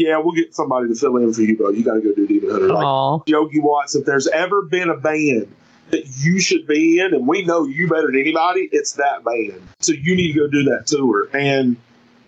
"Yeah, 0.00 0.18
we'll 0.18 0.34
get 0.34 0.54
somebody 0.54 0.88
to 0.88 0.94
fill 0.94 1.16
in 1.18 1.32
for 1.32 1.42
you, 1.42 1.56
bro. 1.56 1.70
You 1.70 1.84
got 1.84 1.94
to 1.94 2.00
go 2.00 2.12
do 2.14 2.26
Demon 2.26 2.50
Hunter." 2.50 2.68
Like 2.68 3.28
Yogi 3.28 3.60
Watts, 3.60 3.94
if 3.94 4.06
there's 4.06 4.26
ever 4.28 4.62
been 4.62 4.88
a 4.88 4.96
band 4.96 5.54
that 5.90 6.04
you 6.18 6.40
should 6.40 6.66
be 6.66 7.00
in, 7.00 7.12
and 7.12 7.26
we 7.26 7.44
know 7.44 7.64
you 7.64 7.88
better 7.88 8.06
than 8.06 8.18
anybody, 8.18 8.68
it's 8.72 8.92
that 8.92 9.24
band. 9.24 9.60
So 9.80 9.92
you 9.92 10.16
need 10.16 10.32
to 10.32 10.38
go 10.38 10.46
do 10.46 10.64
that 10.64 10.86
tour. 10.86 11.28
And 11.34 11.76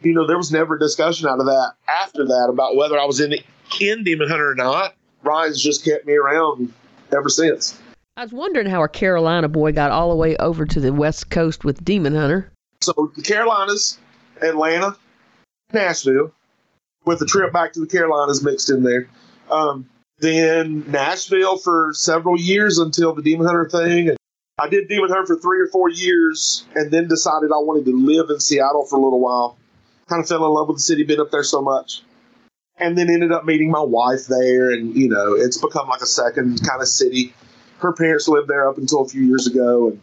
you 0.03 0.13
know, 0.13 0.27
there 0.27 0.37
was 0.37 0.53
never 0.53 0.77
a 0.77 0.79
discussion 0.79 1.29
out 1.29 1.41
of 1.41 1.47
that 1.47 1.73
after 1.89 2.27
that 2.27 2.49
about 2.51 2.77
whether 2.77 2.99
I 2.99 3.05
was 3.05 3.21
in 3.21 3.31
the 3.31 3.43
in 3.81 4.05
Demon 4.05 4.29
Hunter 4.29 4.51
or 4.51 4.55
not. 4.55 4.95
Ryan's 5.23 5.63
just 5.63 5.85
kept 5.85 6.07
me 6.07 6.15
around 6.15 6.73
ever 7.17 7.29
since. 7.29 7.81
I 8.17 8.25
was 8.25 8.33
wondering 8.33 8.67
how 8.67 8.83
a 8.83 8.89
Carolina 8.89 9.49
boy 9.49 9.73
got 9.73 9.91
all 9.91 10.11
the 10.11 10.17
way 10.17 10.37
over 10.37 10.67
to 10.67 10.81
the 10.81 10.93
West 10.93 11.31
Coast 11.31 11.65
with 11.65 11.83
Demon 11.83 12.15
Hunter. 12.15 12.53
So 12.83 13.13
the 13.17 13.23
Carolinas, 13.23 13.99
Atlanta, 14.43 14.97
Nashville, 15.73 16.33
with 17.05 17.21
a 17.23 17.27
trip 17.27 17.53
back 17.53 17.73
to 17.73 17.81
the 17.81 17.87
Carolinas 17.87 18.43
mixed 18.43 18.71
in 18.71 18.83
there. 18.83 19.09
Um, 19.51 19.89
then 20.19 20.85
Nashville 20.91 21.59
for 21.59 21.91
several 21.95 22.41
years 22.41 22.79
until 22.79 23.15
the 23.15 23.23
Demon 23.23 23.47
Hunter 23.47 23.69
thing. 23.69 24.09
And 24.11 24.19
I 24.59 24.69
did 24.69 24.89
Demon 24.89 25.11
Hunter 25.11 25.27
for 25.27 25.37
three 25.37 25.61
or 25.61 25.67
four 25.67 25.89
years, 25.89 26.65
and 26.75 26.91
then 26.91 27.09
decided 27.09 27.51
I 27.51 27.59
wanted 27.59 27.85
to 27.87 27.97
live 27.97 28.31
in 28.31 28.39
Seattle 28.39 28.85
for 28.85 28.97
a 28.97 29.03
little 29.03 29.21
while. 29.21 29.57
Kind 30.09 30.23
of 30.23 30.29
fell 30.29 30.47
in 30.47 30.53
love 30.53 30.69
with 30.69 30.77
the 30.77 30.83
city, 30.83 31.05
been 31.05 31.21
up 31.21 31.31
there 31.31 31.43
so 31.43 31.61
much. 31.61 32.03
And 32.79 32.97
then 32.97 33.11
ended 33.11 33.33
up 33.33 33.45
meeting 33.45 33.71
my 33.71 33.81
wife 33.81 34.27
there, 34.27 34.71
and 34.71 34.95
you 34.95 35.09
know, 35.09 35.35
it's 35.35 35.59
become 35.59 35.89
like 35.89 36.01
a 36.01 36.07
second 36.07 36.67
kind 36.67 36.81
of 36.81 36.89
city. 36.89 37.35
Her 37.79 37.93
parents 37.93 38.29
lived 38.29 38.49
there 38.49 38.69
up 38.69 38.79
until 38.79 39.03
a 39.03 39.09
few 39.09 39.23
years 39.23 39.47
ago, 39.47 39.89
and 39.89 40.01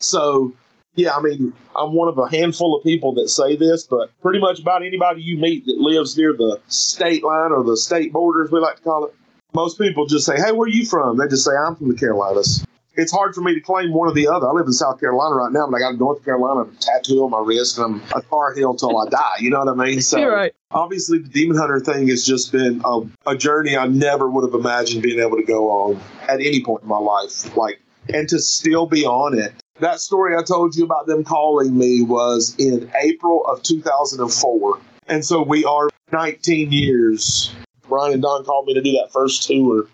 so 0.00 0.52
yeah, 0.94 1.14
I 1.14 1.22
mean, 1.22 1.52
I'm 1.74 1.94
one 1.94 2.08
of 2.08 2.18
a 2.18 2.28
handful 2.28 2.76
of 2.76 2.82
people 2.82 3.14
that 3.14 3.28
say 3.28 3.56
this, 3.56 3.84
but 3.84 4.10
pretty 4.20 4.40
much 4.40 4.60
about 4.60 4.82
anybody 4.82 5.22
you 5.22 5.38
meet 5.38 5.64
that 5.66 5.78
lives 5.78 6.16
near 6.16 6.32
the 6.32 6.60
state 6.68 7.24
line 7.24 7.50
or 7.52 7.64
the 7.64 7.76
state 7.76 8.12
border, 8.12 8.44
as 8.44 8.50
we 8.50 8.60
like 8.60 8.76
to 8.76 8.82
call 8.82 9.06
it, 9.06 9.14
Most 9.54 9.78
people 9.78 10.06
just 10.06 10.24
say, 10.24 10.36
"Hey, 10.36 10.52
where 10.52 10.66
are 10.66 10.68
you 10.68 10.86
from?" 10.86 11.18
They 11.18 11.28
just 11.28 11.44
say, 11.44 11.52
"I'm 11.54 11.76
from 11.76 11.88
the 11.88 11.94
Carolinas." 11.94 12.64
It's 12.94 13.12
hard 13.12 13.34
for 13.34 13.40
me 13.40 13.54
to 13.54 13.60
claim 13.60 13.92
one 13.92 14.08
or 14.08 14.12
the 14.12 14.28
other. 14.28 14.46
I 14.46 14.52
live 14.52 14.66
in 14.66 14.72
South 14.72 15.00
Carolina 15.00 15.34
right 15.34 15.52
now, 15.52 15.66
but 15.66 15.76
I 15.76 15.80
got 15.80 15.94
a 15.94 15.96
North 15.96 16.22
Carolina 16.24 16.70
tattoo 16.78 17.24
on 17.24 17.30
my 17.30 17.40
wrist, 17.40 17.78
and 17.78 17.86
I'm 17.86 18.02
a 18.14 18.20
Tar 18.22 18.54
Heel 18.54 18.74
till 18.74 18.96
I 18.98 19.08
die. 19.08 19.36
You 19.40 19.48
know 19.50 19.60
what 19.60 19.68
I 19.68 19.74
mean? 19.74 20.00
So 20.02 20.18
You're 20.18 20.34
right. 20.34 20.52
obviously, 20.70 21.18
the 21.18 21.28
Demon 21.28 21.56
Hunter 21.56 21.80
thing 21.80 22.08
has 22.08 22.24
just 22.24 22.52
been 22.52 22.82
a, 22.84 23.00
a 23.26 23.36
journey 23.36 23.76
I 23.78 23.86
never 23.86 24.28
would 24.28 24.44
have 24.44 24.52
imagined 24.58 25.02
being 25.02 25.20
able 25.20 25.38
to 25.38 25.42
go 25.42 25.70
on 25.70 26.00
at 26.28 26.40
any 26.40 26.62
point 26.62 26.82
in 26.82 26.88
my 26.88 26.98
life. 26.98 27.56
Like, 27.56 27.80
and 28.12 28.28
to 28.28 28.38
still 28.38 28.86
be 28.86 29.06
on 29.06 29.38
it. 29.38 29.54
That 29.82 30.00
story 30.00 30.36
I 30.36 30.44
told 30.44 30.76
you 30.76 30.84
about 30.84 31.08
them 31.08 31.24
calling 31.24 31.76
me 31.76 32.02
was 32.02 32.54
in 32.56 32.88
April 33.02 33.44
of 33.46 33.64
2004. 33.64 34.78
And 35.08 35.24
so 35.24 35.42
we 35.42 35.64
are 35.64 35.90
19 36.12 36.70
years. 36.70 37.52
Ryan 37.88 38.12
and 38.12 38.22
Don 38.22 38.44
called 38.44 38.66
me 38.66 38.74
to 38.74 38.80
do 38.80 38.92
that 38.92 39.10
first 39.12 39.42
tour. 39.42 39.88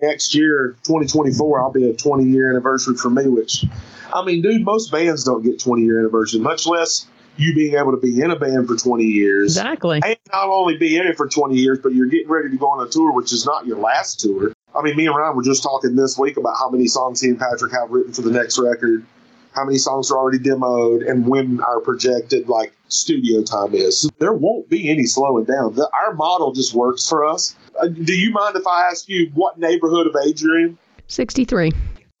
Next 0.00 0.34
year, 0.34 0.74
2024, 0.84 1.60
I'll 1.60 1.70
be 1.70 1.90
a 1.90 1.92
20 1.92 2.24
year 2.24 2.48
anniversary 2.48 2.96
for 2.96 3.10
me, 3.10 3.28
which, 3.28 3.66
I 4.14 4.24
mean, 4.24 4.40
dude, 4.40 4.64
most 4.64 4.90
bands 4.90 5.22
don't 5.24 5.42
get 5.42 5.60
20 5.60 5.82
year 5.82 5.98
anniversary, 5.98 6.40
much 6.40 6.66
less 6.66 7.06
you 7.36 7.54
being 7.54 7.74
able 7.74 7.90
to 7.90 7.98
be 7.98 8.18
in 8.22 8.30
a 8.30 8.38
band 8.38 8.66
for 8.66 8.74
20 8.74 9.04
years. 9.04 9.58
Exactly. 9.58 10.00
And 10.02 10.16
not 10.32 10.48
only 10.48 10.78
be 10.78 10.96
in 10.96 11.06
it 11.06 11.18
for 11.18 11.28
20 11.28 11.54
years, 11.54 11.78
but 11.82 11.92
you're 11.92 12.08
getting 12.08 12.30
ready 12.30 12.48
to 12.48 12.56
go 12.56 12.68
on 12.68 12.86
a 12.86 12.88
tour, 12.90 13.12
which 13.12 13.34
is 13.34 13.44
not 13.44 13.66
your 13.66 13.76
last 13.76 14.18
tour. 14.18 14.54
I 14.74 14.80
mean, 14.80 14.96
me 14.96 15.06
and 15.06 15.14
Ryan 15.14 15.36
were 15.36 15.42
just 15.42 15.62
talking 15.62 15.94
this 15.94 16.16
week 16.16 16.38
about 16.38 16.56
how 16.58 16.70
many 16.70 16.86
songs 16.86 17.20
he 17.20 17.28
and 17.28 17.38
Patrick 17.38 17.72
have 17.72 17.90
written 17.90 18.14
for 18.14 18.22
the 18.22 18.30
next 18.30 18.58
record, 18.58 19.04
how 19.56 19.64
many 19.64 19.78
songs 19.78 20.10
are 20.10 20.18
already 20.18 20.38
demoed, 20.38 21.08
and 21.10 21.26
when 21.26 21.60
our 21.62 21.80
projected 21.80 22.48
like 22.48 22.72
studio 22.88 23.42
time 23.42 23.74
is. 23.74 24.00
So 24.02 24.08
there 24.18 24.34
won't 24.34 24.68
be 24.68 24.90
any 24.90 25.04
slowing 25.04 25.44
down. 25.44 25.74
The, 25.74 25.90
our 25.92 26.14
model 26.14 26.52
just 26.52 26.74
works 26.74 27.08
for 27.08 27.24
us. 27.24 27.56
Uh, 27.80 27.88
do 27.88 28.12
you 28.14 28.30
mind 28.30 28.54
if 28.54 28.66
I 28.66 28.82
ask 28.88 29.08
you 29.08 29.30
what 29.34 29.58
neighborhood 29.58 30.06
of 30.06 30.14
age 30.26 30.42
you're 30.42 30.60
in? 30.60 30.78
63. 31.08 31.72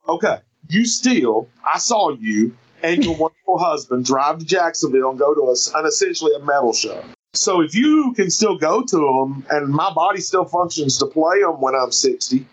Okay, 0.08 0.38
you 0.68 0.86
still, 0.86 1.48
I 1.72 1.78
saw 1.78 2.10
you 2.10 2.56
and 2.82 3.04
your 3.04 3.14
wonderful 3.18 3.58
husband 3.58 4.06
drive 4.06 4.38
to 4.38 4.44
Jacksonville 4.44 5.10
and 5.10 5.18
go 5.18 5.34
to 5.34 5.50
us 5.50 5.70
an 5.74 5.86
essentially 5.86 6.32
a 6.34 6.40
metal 6.40 6.72
show. 6.72 7.04
So 7.34 7.60
if 7.60 7.74
you 7.74 8.14
can 8.14 8.30
still 8.30 8.56
go 8.56 8.82
to 8.82 8.96
them 8.96 9.46
and 9.50 9.68
my 9.68 9.92
body 9.92 10.20
still 10.20 10.46
functions 10.46 10.96
to 10.98 11.06
play 11.06 11.42
them 11.42 11.60
when 11.60 11.74
I'm 11.74 11.92
60, 11.92 12.46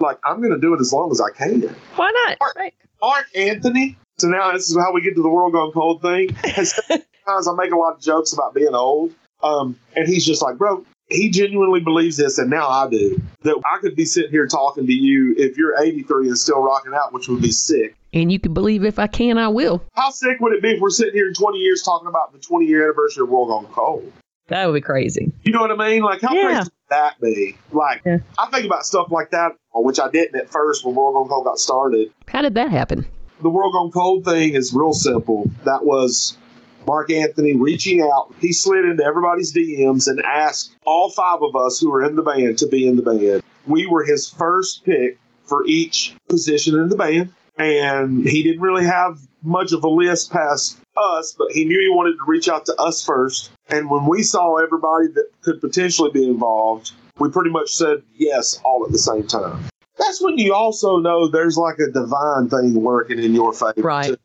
like 0.00 0.18
I'm 0.24 0.40
going 0.40 0.52
to 0.52 0.58
do 0.58 0.74
it 0.74 0.80
as 0.80 0.92
long 0.92 1.10
as 1.10 1.20
I 1.20 1.30
can. 1.36 1.62
Why 1.96 2.10
not? 2.26 2.38
Right. 2.56 2.74
Mark 3.02 3.26
Anthony. 3.34 3.98
So 4.22 4.28
now 4.28 4.52
this 4.52 4.70
is 4.70 4.76
how 4.76 4.92
we 4.92 5.00
get 5.00 5.16
to 5.16 5.22
the 5.22 5.28
world 5.28 5.52
gone 5.52 5.72
cold 5.72 6.00
thing. 6.00 6.28
And 6.56 6.68
sometimes 6.68 7.48
I 7.48 7.54
make 7.56 7.72
a 7.72 7.76
lot 7.76 7.94
of 7.96 8.00
jokes 8.00 8.32
about 8.32 8.54
being 8.54 8.72
old. 8.72 9.12
Um, 9.42 9.76
and 9.96 10.06
he's 10.06 10.24
just 10.24 10.40
like, 10.40 10.58
bro, 10.58 10.84
he 11.08 11.28
genuinely 11.28 11.80
believes 11.80 12.16
this, 12.18 12.38
and 12.38 12.48
now 12.48 12.68
I 12.68 12.88
do. 12.88 13.20
That 13.42 13.60
I 13.66 13.80
could 13.80 13.96
be 13.96 14.04
sitting 14.04 14.30
here 14.30 14.46
talking 14.46 14.86
to 14.86 14.92
you 14.92 15.34
if 15.36 15.56
you're 15.58 15.76
83 15.76 16.28
and 16.28 16.38
still 16.38 16.62
rocking 16.62 16.94
out, 16.94 17.12
which 17.12 17.26
would 17.26 17.42
be 17.42 17.50
sick. 17.50 17.96
And 18.12 18.30
you 18.30 18.38
can 18.38 18.54
believe 18.54 18.84
if 18.84 19.00
I 19.00 19.08
can, 19.08 19.38
I 19.38 19.48
will. 19.48 19.82
How 19.94 20.10
sick 20.10 20.38
would 20.38 20.52
it 20.52 20.62
be 20.62 20.70
if 20.70 20.80
we're 20.80 20.90
sitting 20.90 21.14
here 21.14 21.26
in 21.26 21.34
20 21.34 21.58
years 21.58 21.82
talking 21.82 22.06
about 22.06 22.32
the 22.32 22.38
20 22.38 22.64
year 22.66 22.84
anniversary 22.84 23.24
of 23.24 23.28
World 23.28 23.48
Gone 23.48 23.66
Cold? 23.72 24.12
That 24.46 24.66
would 24.66 24.74
be 24.74 24.80
crazy. 24.82 25.32
You 25.42 25.50
know 25.52 25.62
what 25.62 25.72
I 25.72 25.90
mean? 25.90 26.02
Like, 26.02 26.20
how 26.20 26.32
Yeah. 26.32 26.44
crazy 26.44 26.58
would 26.60 26.90
that 26.90 27.20
be? 27.20 27.56
Like, 27.72 28.02
Yeah. 28.06 28.18
I 28.38 28.46
think 28.52 28.66
about 28.66 28.86
stuff 28.86 29.10
like 29.10 29.32
that, 29.32 29.56
which 29.74 29.98
I 29.98 30.08
didn't 30.10 30.40
at 30.40 30.48
first 30.48 30.84
when 30.84 30.94
World 30.94 31.14
Gone 31.14 31.28
Cold 31.28 31.44
got 31.44 31.58
started. 31.58 32.12
How 32.28 32.42
did 32.42 32.54
that 32.54 32.70
happen? 32.70 33.04
The 33.42 33.50
World 33.50 33.72
Gone 33.72 33.90
Cold 33.90 34.24
thing 34.24 34.54
is 34.54 34.72
real 34.72 34.92
simple. 34.92 35.50
That 35.64 35.84
was 35.84 36.38
Mark 36.86 37.10
Anthony 37.10 37.56
reaching 37.56 38.00
out. 38.00 38.32
He 38.40 38.52
slid 38.52 38.84
into 38.84 39.04
everybody's 39.04 39.52
DMs 39.52 40.06
and 40.06 40.22
asked 40.22 40.76
all 40.84 41.10
five 41.10 41.42
of 41.42 41.56
us 41.56 41.80
who 41.80 41.90
were 41.90 42.04
in 42.04 42.14
the 42.14 42.22
band 42.22 42.58
to 42.58 42.68
be 42.68 42.86
in 42.86 42.94
the 42.94 43.02
band. 43.02 43.42
We 43.66 43.86
were 43.86 44.04
his 44.04 44.30
first 44.30 44.84
pick 44.84 45.18
for 45.42 45.66
each 45.66 46.14
position 46.28 46.78
in 46.78 46.88
the 46.88 46.96
band. 46.96 47.32
And 47.58 48.24
he 48.28 48.44
didn't 48.44 48.62
really 48.62 48.84
have 48.84 49.18
much 49.42 49.72
of 49.72 49.82
a 49.82 49.88
list 49.88 50.30
past 50.30 50.78
us, 50.96 51.34
but 51.36 51.50
he 51.50 51.64
knew 51.64 51.80
he 51.80 51.88
wanted 51.88 52.12
to 52.12 52.24
reach 52.28 52.48
out 52.48 52.64
to 52.66 52.76
us 52.76 53.04
first. 53.04 53.50
And 53.68 53.90
when 53.90 54.06
we 54.06 54.22
saw 54.22 54.56
everybody 54.56 55.08
that 55.08 55.30
could 55.42 55.60
potentially 55.60 56.12
be 56.12 56.28
involved, 56.28 56.92
we 57.18 57.28
pretty 57.28 57.50
much 57.50 57.74
said 57.74 58.02
yes 58.14 58.60
all 58.64 58.84
at 58.86 58.92
the 58.92 58.98
same 58.98 59.26
time. 59.26 59.64
That's 60.04 60.20
when 60.20 60.38
you 60.38 60.52
also 60.52 60.98
know 60.98 61.28
there's 61.28 61.56
like 61.56 61.78
a 61.78 61.90
divine 61.90 62.48
thing 62.48 62.74
working 62.82 63.18
in 63.18 63.34
your 63.34 63.52
favor. 63.52 63.74
Right. 63.76 64.06
too 64.08 64.16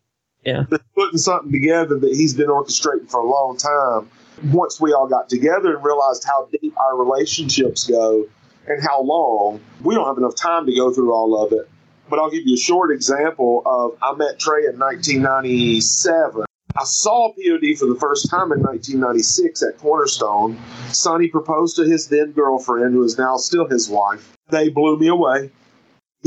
Yeah. 0.44 0.64
putting 0.96 1.18
something 1.18 1.52
together 1.52 2.00
that 2.00 2.14
he's 2.14 2.34
been 2.34 2.48
orchestrating 2.48 3.10
for 3.10 3.20
a 3.20 3.26
long 3.26 3.58
time. 3.58 4.10
Once 4.52 4.80
we 4.80 4.94
all 4.94 5.08
got 5.08 5.30
together 5.30 5.76
and 5.76 5.86
realized 5.86 6.24
how 6.26 6.48
deep 6.62 6.76
our 6.80 6.98
relationships 6.98 7.86
go 7.88 8.26
and 8.68 8.82
how 8.82 9.02
long, 9.02 9.60
we 9.84 9.94
don't 9.94 10.08
have 10.08 10.18
enough 10.18 10.36
time 10.36 10.66
to 10.66 10.76
go 10.76 10.92
through 10.92 11.14
all 11.14 11.44
of 11.44 11.52
it. 11.52 11.70
But 12.10 12.20
I'll 12.20 12.30
give 12.32 12.46
you 12.46 12.56
a 12.56 12.60
short 12.60 12.92
example 12.92 13.62
of 13.66 13.98
I 14.02 14.16
met 14.16 14.40
Traa 14.40 14.70
in 14.70 14.80
1997. 14.80 16.46
I 16.80 16.84
saw 16.84 17.34
POD 17.34 17.78
for 17.78 17.88
the 17.88 17.98
first 18.00 18.30
time 18.30 18.52
in 18.52 18.62
1996 18.62 19.64
at 19.64 19.78
Cornerstone. 19.80 20.58
Sonny 20.92 21.28
proposed 21.28 21.76
to 21.78 21.84
his 21.84 22.08
then 22.08 22.32
girlfriend, 22.32 22.94
who 22.94 23.04
is 23.04 23.18
now 23.18 23.38
still 23.38 23.68
his 23.68 23.90
wife. 23.90 24.38
They 24.50 24.70
blew 24.70 24.98
me 24.98 25.08
away. 25.08 25.52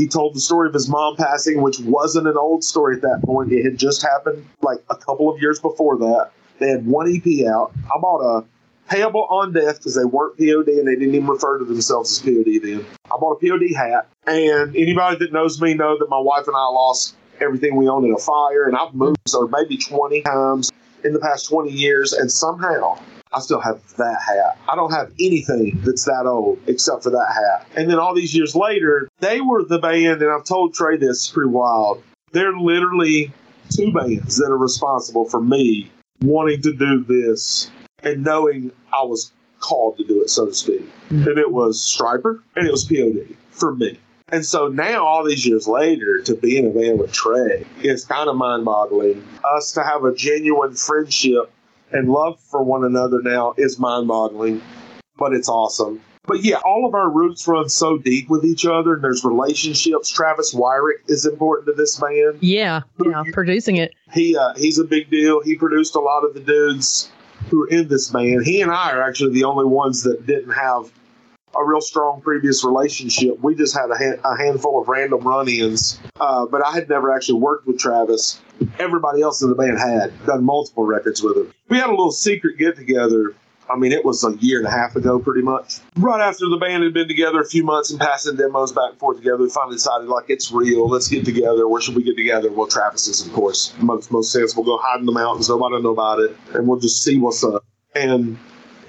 He 0.01 0.07
told 0.07 0.33
the 0.33 0.39
story 0.39 0.67
of 0.67 0.73
his 0.73 0.89
mom 0.89 1.15
passing, 1.15 1.61
which 1.61 1.79
wasn't 1.79 2.25
an 2.25 2.35
old 2.35 2.63
story 2.63 2.95
at 2.95 3.03
that 3.03 3.21
point. 3.23 3.51
It 3.51 3.63
had 3.63 3.77
just 3.77 4.01
happened 4.01 4.47
like 4.63 4.79
a 4.89 4.95
couple 4.95 5.29
of 5.29 5.39
years 5.39 5.59
before 5.59 5.95
that. 5.99 6.31
They 6.57 6.69
had 6.69 6.87
one 6.87 7.07
EP 7.07 7.45
out. 7.45 7.71
I 7.85 7.99
bought 7.99 8.21
a 8.21 8.43
payable 8.89 9.27
on 9.29 9.53
death 9.53 9.77
because 9.77 9.93
they 9.93 10.03
weren't 10.03 10.39
POD 10.39 10.69
and 10.69 10.87
they 10.87 10.95
didn't 10.95 11.13
even 11.13 11.27
refer 11.27 11.59
to 11.59 11.65
themselves 11.65 12.13
as 12.13 12.19
POD 12.25 12.63
then. 12.63 12.83
I 13.05 13.17
bought 13.19 13.39
a 13.43 13.47
POD 13.47 13.75
hat. 13.75 14.07
And 14.25 14.75
anybody 14.75 15.17
that 15.17 15.31
knows 15.31 15.61
me 15.61 15.75
know 15.75 15.95
that 15.99 16.09
my 16.09 16.17
wife 16.17 16.47
and 16.47 16.55
I 16.55 16.65
lost 16.69 17.13
everything 17.39 17.75
we 17.75 17.87
owned 17.87 18.07
in 18.07 18.11
a 18.11 18.17
fire. 18.17 18.65
And 18.65 18.75
I've 18.75 18.95
moved 18.95 19.19
so 19.27 19.47
maybe 19.49 19.77
20 19.77 20.23
times 20.23 20.71
in 21.03 21.13
the 21.13 21.19
past 21.19 21.47
20 21.47 21.69
years. 21.69 22.13
And 22.13 22.31
somehow 22.31 22.97
I 23.33 23.39
still 23.39 23.61
have 23.61 23.81
that 23.97 24.21
hat. 24.21 24.57
I 24.69 24.75
don't 24.75 24.91
have 24.91 25.13
anything 25.19 25.79
that's 25.83 26.05
that 26.05 26.25
old 26.25 26.59
except 26.67 27.03
for 27.03 27.11
that 27.11 27.31
hat. 27.33 27.67
And 27.75 27.89
then 27.89 27.97
all 27.97 28.13
these 28.13 28.35
years 28.35 28.55
later, 28.55 29.07
they 29.19 29.39
were 29.39 29.63
the 29.63 29.79
band, 29.79 30.21
and 30.21 30.31
I've 30.31 30.43
told 30.43 30.73
Traa 30.73 30.97
this, 30.97 31.29
pretty 31.29 31.49
wild. 31.49 32.03
They're 32.33 32.57
literally 32.57 33.31
two 33.69 33.91
bands 33.93 34.37
that 34.37 34.47
are 34.47 34.57
responsible 34.57 35.25
for 35.25 35.41
me 35.41 35.91
wanting 36.21 36.61
to 36.61 36.73
do 36.73 37.03
this 37.03 37.71
and 38.03 38.23
knowing 38.23 38.71
I 38.93 39.03
was 39.03 39.31
called 39.59 39.97
to 39.97 40.03
do 40.03 40.21
it, 40.21 40.29
so 40.29 40.47
to 40.47 40.53
speak. 40.53 40.81
Mm-hmm. 41.09 41.27
And 41.27 41.37
it 41.37 41.51
was 41.51 41.79
Stryper 41.79 42.41
and 42.55 42.67
it 42.67 42.71
was 42.71 42.83
POD 42.83 43.35
for 43.51 43.75
me. 43.75 43.97
And 44.29 44.45
so 44.45 44.69
now, 44.69 45.05
all 45.05 45.25
these 45.25 45.45
years 45.45 45.67
later, 45.67 46.21
to 46.21 46.35
be 46.35 46.57
in 46.57 46.65
a 46.65 46.69
band 46.69 46.99
with 46.99 47.11
Traa, 47.11 47.65
is 47.81 48.05
kind 48.05 48.29
of 48.29 48.37
mind 48.37 48.63
boggling. 48.63 49.27
Us 49.43 49.73
to 49.73 49.83
have 49.83 50.05
a 50.05 50.15
genuine 50.15 50.73
friendship 50.73 51.51
and 51.93 52.09
love 52.09 52.39
for 52.39 52.63
one 52.63 52.83
another 52.83 53.21
now 53.21 53.53
is 53.57 53.79
mind 53.79 54.07
boggling, 54.07 54.61
but 55.17 55.33
it's 55.33 55.49
awesome. 55.49 56.01
But 56.27 56.43
yeah, 56.43 56.57
all 56.57 56.85
of 56.87 56.93
our 56.93 57.09
roots 57.09 57.47
run 57.47 57.67
so 57.67 57.97
deep 57.97 58.29
with 58.29 58.45
each 58.45 58.65
other, 58.65 58.93
and 58.93 59.03
there's 59.03 59.25
relationships. 59.25 60.09
Travis 60.09 60.53
Wyrick 60.53 60.99
is 61.07 61.25
important 61.25 61.67
to 61.67 61.73
this 61.73 61.99
band. 61.99 62.37
Yeah. 62.41 62.81
Yeah. 63.03 63.23
Producing 63.33 63.77
it. 63.77 63.93
He 64.13 64.37
uh, 64.37 64.53
he's 64.55 64.77
a 64.77 64.83
big 64.83 65.09
deal. 65.09 65.41
He 65.41 65.55
produced 65.55 65.95
a 65.95 65.99
lot 65.99 66.23
of 66.23 66.33
the 66.35 66.39
dudes 66.39 67.11
who 67.49 67.63
are 67.63 67.67
in 67.69 67.87
this 67.87 68.09
band. 68.09 68.45
He 68.45 68.61
and 68.61 68.71
I 68.71 68.91
are 68.91 69.01
actually 69.01 69.33
the 69.33 69.45
only 69.45 69.65
ones 69.65 70.03
that 70.03 70.27
didn't 70.27 70.51
have 70.51 70.91
a 71.55 71.63
real 71.65 71.81
strong 71.81 72.21
previous 72.21 72.63
relationship. 72.63 73.39
We 73.41 73.55
just 73.55 73.75
had 73.75 73.89
a, 73.89 74.27
a 74.27 74.37
handful 74.37 74.81
of 74.81 74.87
random 74.87 75.21
run-ins, 75.21 75.99
uh, 76.19 76.45
but 76.45 76.65
I 76.65 76.73
had 76.73 76.89
never 76.89 77.13
actually 77.13 77.39
worked 77.39 77.67
with 77.67 77.79
Travis. 77.79 78.41
Everybody 78.79 79.21
else 79.21 79.41
in 79.41 79.49
the 79.49 79.55
band 79.55 79.79
had 79.79 80.13
done 80.25 80.43
multiple 80.43 80.85
records 80.85 81.21
with 81.21 81.37
him. 81.37 81.53
We 81.69 81.77
had 81.77 81.87
a 81.87 81.91
little 81.91 82.11
secret 82.11 82.57
get-together. 82.57 83.35
I 83.69 83.77
mean, 83.77 83.93
it 83.93 84.03
was 84.03 84.23
a 84.25 84.35
year 84.37 84.57
and 84.57 84.67
a 84.67 84.71
half 84.71 84.97
ago, 84.97 85.17
pretty 85.17 85.43
much. 85.43 85.79
Right 85.95 86.19
after 86.19 86.49
the 86.49 86.57
band 86.57 86.83
had 86.83 86.93
been 86.93 87.07
together 87.07 87.39
a 87.39 87.45
few 87.45 87.63
months 87.63 87.89
and 87.89 87.99
passing 87.99 88.35
demos 88.35 88.73
back 88.73 88.89
and 88.89 88.99
forth 88.99 89.17
together, 89.17 89.37
we 89.37 89.49
finally 89.49 89.75
decided, 89.75 90.09
like, 90.09 90.25
it's 90.29 90.51
real. 90.51 90.89
Let's 90.89 91.07
get 91.07 91.23
together. 91.23 91.67
Where 91.69 91.81
should 91.81 91.95
we 91.95 92.03
get 92.03 92.17
together? 92.17 92.51
Well, 92.51 92.67
Travis 92.67 93.07
is, 93.07 93.25
of 93.25 93.31
course, 93.31 93.73
most 93.79 94.11
most 94.11 94.33
sense. 94.33 94.57
We'll 94.57 94.65
go 94.65 94.77
hide 94.77 94.99
in 94.99 95.05
the 95.05 95.13
mountains. 95.13 95.47
Nobody 95.47 95.75
will 95.75 95.83
know 95.83 95.91
about 95.91 96.19
it, 96.19 96.35
and 96.53 96.67
we'll 96.67 96.79
just 96.79 97.01
see 97.01 97.17
what's 97.17 97.45
up. 97.45 97.63
And 97.95 98.37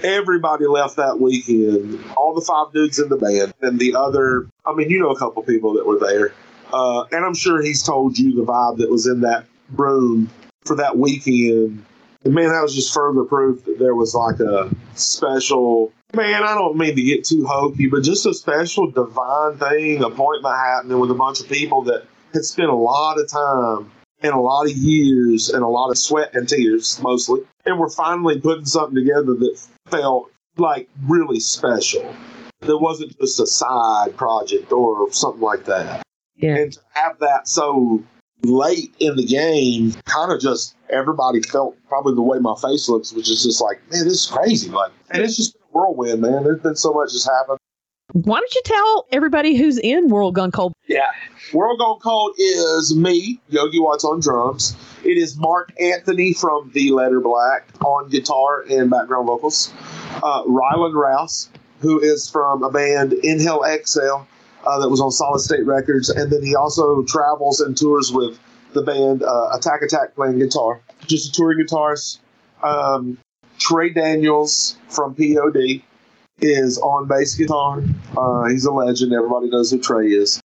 everybody 0.04 0.66
left 0.66 0.96
that 0.96 1.20
weekend. 1.20 2.02
All 2.16 2.34
the 2.34 2.40
five 2.40 2.72
dudes 2.72 2.98
in 2.98 3.08
the 3.08 3.16
band, 3.16 3.54
and 3.60 3.78
the 3.78 3.94
other. 3.94 4.46
I 4.66 4.74
mean, 4.74 4.90
you 4.90 4.98
know, 4.98 5.10
a 5.10 5.18
couple 5.18 5.42
people 5.42 5.74
that 5.74 5.86
were 5.86 5.98
there, 5.98 6.32
uh, 6.72 7.04
and 7.12 7.24
I'm 7.24 7.34
sure 7.34 7.62
he's 7.62 7.82
told 7.82 8.18
you 8.18 8.34
the 8.34 8.44
vibe 8.44 8.78
that 8.78 8.90
was 8.90 9.06
in 9.06 9.20
that 9.22 9.44
room 9.72 10.30
for 10.64 10.76
that 10.76 10.96
weekend. 10.96 11.84
And 12.24 12.34
man, 12.34 12.50
that 12.50 12.62
was 12.62 12.74
just 12.74 12.94
further 12.94 13.24
proof 13.24 13.64
that 13.64 13.78
there 13.78 13.94
was 13.94 14.14
like 14.14 14.40
a 14.40 14.70
special. 14.94 15.92
Man, 16.14 16.42
I 16.42 16.54
don't 16.54 16.76
mean 16.76 16.94
to 16.94 17.02
get 17.02 17.24
too 17.24 17.46
hokey, 17.46 17.88
but 17.88 18.02
just 18.02 18.26
a 18.26 18.34
special 18.34 18.90
divine 18.90 19.56
thing, 19.56 20.02
appointment 20.02 20.54
happening 20.54 20.98
with 20.98 21.10
a 21.10 21.14
bunch 21.14 21.40
of 21.40 21.48
people 21.48 21.82
that 21.82 22.04
had 22.34 22.44
spent 22.44 22.68
a 22.68 22.74
lot 22.74 23.18
of 23.18 23.28
time 23.28 23.90
and 24.22 24.32
a 24.32 24.38
lot 24.38 24.66
of 24.66 24.72
years 24.72 25.48
and 25.48 25.62
a 25.62 25.66
lot 25.66 25.90
of 25.90 25.98
sweat 25.98 26.34
and 26.34 26.48
tears 26.48 27.00
mostly. 27.02 27.40
And 27.64 27.78
we're 27.78 27.88
finally 27.88 28.40
putting 28.40 28.66
something 28.66 28.94
together 28.94 29.34
that 29.34 29.58
felt 29.92 30.30
like 30.56 30.88
really 31.06 31.38
special. 31.38 32.14
There 32.60 32.78
wasn't 32.78 33.18
just 33.20 33.38
a 33.40 33.46
side 33.46 34.16
project 34.16 34.72
or 34.72 35.12
something 35.12 35.42
like 35.42 35.64
that. 35.66 36.02
Yeah. 36.36 36.56
And 36.56 36.72
to 36.72 36.80
have 36.94 37.18
that 37.20 37.46
so 37.46 38.02
late 38.44 38.94
in 38.98 39.16
the 39.16 39.24
game, 39.24 39.92
kind 40.06 40.32
of 40.32 40.40
just 40.40 40.74
everybody 40.90 41.40
felt 41.42 41.76
probably 41.88 42.14
the 42.14 42.22
way 42.22 42.38
my 42.38 42.54
face 42.60 42.88
looks, 42.88 43.12
which 43.12 43.30
is 43.30 43.44
just 43.44 43.60
like, 43.60 43.80
man, 43.90 44.04
this 44.04 44.24
is 44.24 44.26
crazy. 44.26 44.70
Like, 44.70 44.92
and 45.10 45.22
it's 45.22 45.36
just 45.36 45.54
been 45.54 45.62
a 45.62 45.72
whirlwind, 45.72 46.22
man. 46.22 46.44
There's 46.44 46.60
been 46.60 46.76
so 46.76 46.92
much 46.92 47.10
that's 47.12 47.28
happened. 47.28 47.58
Why 48.12 48.40
don't 48.40 48.54
you 48.54 48.62
tell 48.64 49.06
everybody 49.10 49.56
who's 49.56 49.78
in 49.78 50.08
World 50.08 50.34
Gone 50.34 50.50
Cold? 50.50 50.74
Yeah. 50.86 51.10
World 51.52 51.78
Gone 51.78 51.98
Cold 52.00 52.34
is 52.38 52.94
me, 52.94 53.40
Yogi 53.48 53.80
Watts 53.80 54.04
on 54.04 54.20
drums. 54.20 54.76
It 55.04 55.18
is 55.18 55.36
Mark 55.36 55.72
Anthony 55.80 56.32
from 56.32 56.70
The 56.72 56.92
Letter 56.92 57.20
Black 57.20 57.66
on 57.84 58.08
guitar 58.08 58.64
and 58.70 58.88
background 58.88 59.26
vocals. 59.26 59.72
Uh, 60.22 60.44
Ryland 60.46 60.94
Rouse, 60.94 61.48
who 61.80 61.98
is 61.98 62.30
from 62.30 62.62
a 62.62 62.70
band 62.70 63.12
Inhale 63.12 63.64
Exhale 63.64 64.28
uh, 64.64 64.78
that 64.78 64.88
was 64.88 65.00
on 65.00 65.10
Solid 65.10 65.40
State 65.40 65.66
Records. 65.66 66.08
And 66.08 66.30
then 66.30 66.44
he 66.44 66.54
also 66.54 67.02
travels 67.02 67.58
and 67.60 67.76
tours 67.76 68.12
with 68.12 68.38
the 68.74 68.82
band 68.82 69.24
uh, 69.24 69.50
Attack 69.52 69.82
Attack 69.82 70.14
playing 70.14 70.38
guitar. 70.38 70.80
Just 71.08 71.30
a 71.30 71.32
touring 71.32 71.66
guitarist. 71.66 72.20
Um, 72.62 73.18
Traa 73.58 73.92
Daniels 73.92 74.76
from 74.88 75.16
POD 75.16 75.82
is 76.40 76.78
on 76.78 77.08
bass 77.08 77.34
guitar. 77.34 77.82
Uh, 78.16 78.44
he's 78.44 78.66
a 78.66 78.72
legend. 78.72 79.12
Everybody 79.12 79.50
knows 79.50 79.72
who 79.72 79.80
Traa 79.80 80.04
is. 80.04 80.40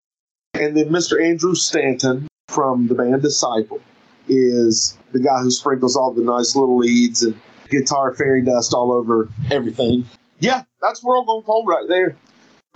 And 0.55 0.75
then 0.75 0.89
Mr. 0.89 1.23
Andrew 1.23 1.55
Stanton 1.55 2.27
from 2.49 2.89
the 2.89 2.95
band 2.95 3.21
Disciple 3.21 3.83
is 4.29 4.97
the 5.13 5.21
guy 5.21 5.41
who 5.41 5.51
sprinkles 5.51 5.97
all 5.97 6.13
the 6.13 6.23
nice 6.23 6.57
little 6.57 6.79
leads 6.79 7.23
and 7.23 7.39
guitar 7.69 8.15
fairy 8.15 8.43
dust 8.43 8.75
all 8.75 8.93
over 8.93 9.29
everything. 9.51 10.05
Yeah, 10.39 10.65
that's 10.81 11.03
World 11.03 11.27
Gone 11.27 11.43
Cold 11.43 11.67
right 11.69 11.87
there. 11.89 12.17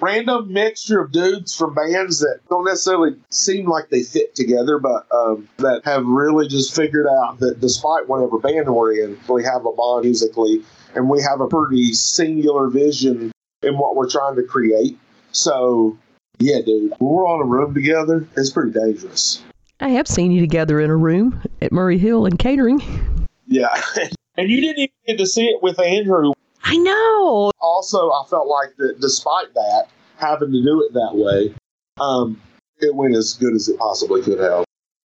Random 0.00 0.50
mixture 0.50 1.00
of 1.00 1.12
dudes 1.12 1.54
from 1.54 1.75
bands 1.75 2.21
that 2.21 2.40
don't 2.49 2.64
necessarily 2.64 3.16
seem 3.28 3.69
like 3.69 3.90
they 3.90 4.02
fit 4.02 4.35
together, 4.35 4.78
but 4.78 5.07
um, 5.12 5.47
that 5.59 5.83
have 5.85 6.07
really 6.07 6.49
just 6.49 6.75
figured 6.75 7.07
out 7.07 7.38
that 7.40 7.61
despite 7.61 8.09
whatever 8.09 8.38
band 8.38 8.75
we're 8.75 8.95
in, 8.95 9.19
we 9.28 9.45
have 9.45 9.66
a 9.66 9.73
bond 9.73 10.07
musically 10.07 10.62
and 10.95 11.11
we 11.11 11.21
have 11.23 11.40
a 11.40 11.49
pretty 11.49 11.92
singular 11.92 12.69
vision 12.69 13.30
in 13.62 13.76
what 13.76 13.95
we're 13.95 14.09
trying 14.09 14.37
to 14.37 14.42
create. 14.42 14.99
So, 15.33 15.99
yeah, 16.38 16.62
dude, 16.64 16.95
when 16.99 17.12
we're 17.12 17.28
on 17.28 17.42
a 17.42 17.45
room 17.45 17.75
together, 17.75 18.26
it's 18.38 18.50
pretty 18.50 18.73
dangerous. 18.73 19.42
I 19.83 19.89
have 19.91 20.07
seen 20.07 20.31
you 20.31 20.41
together 20.43 20.79
in 20.81 20.91
a 20.91 20.97
room 20.97 21.43
at 21.63 21.73
Murray 21.73 21.97
Hill 21.97 22.27
and 22.27 22.39
catering. 22.39 22.83
Yeah. 23.47 23.81
and 24.37 24.51
you 24.51 24.61
didn't 24.61 24.79
even 24.79 24.95
get 25.07 25.19
to 25.19 25.27
see 25.27 25.47
it 25.47 25.63
with 25.63 25.81
Andrew. 25.81 26.33
I 26.63 26.77
know. 26.77 27.51
Also, 27.61 28.11
I 28.11 28.25
felt 28.29 28.47
like 28.47 28.77
that 28.77 29.01
despite 29.01 29.55
that, 29.55 29.87
having 30.19 30.53
to 30.53 30.63
do 30.63 30.83
it 30.83 30.93
that 30.93 31.13
way, 31.15 31.55
um, 31.99 32.41
it 32.79 32.95
went 32.95 33.17
as 33.17 33.35
good 33.35 33.55
as 33.55 33.69
it 33.69 33.79
possibly 33.79 34.23
could 34.23 34.39
have. 34.39 34.65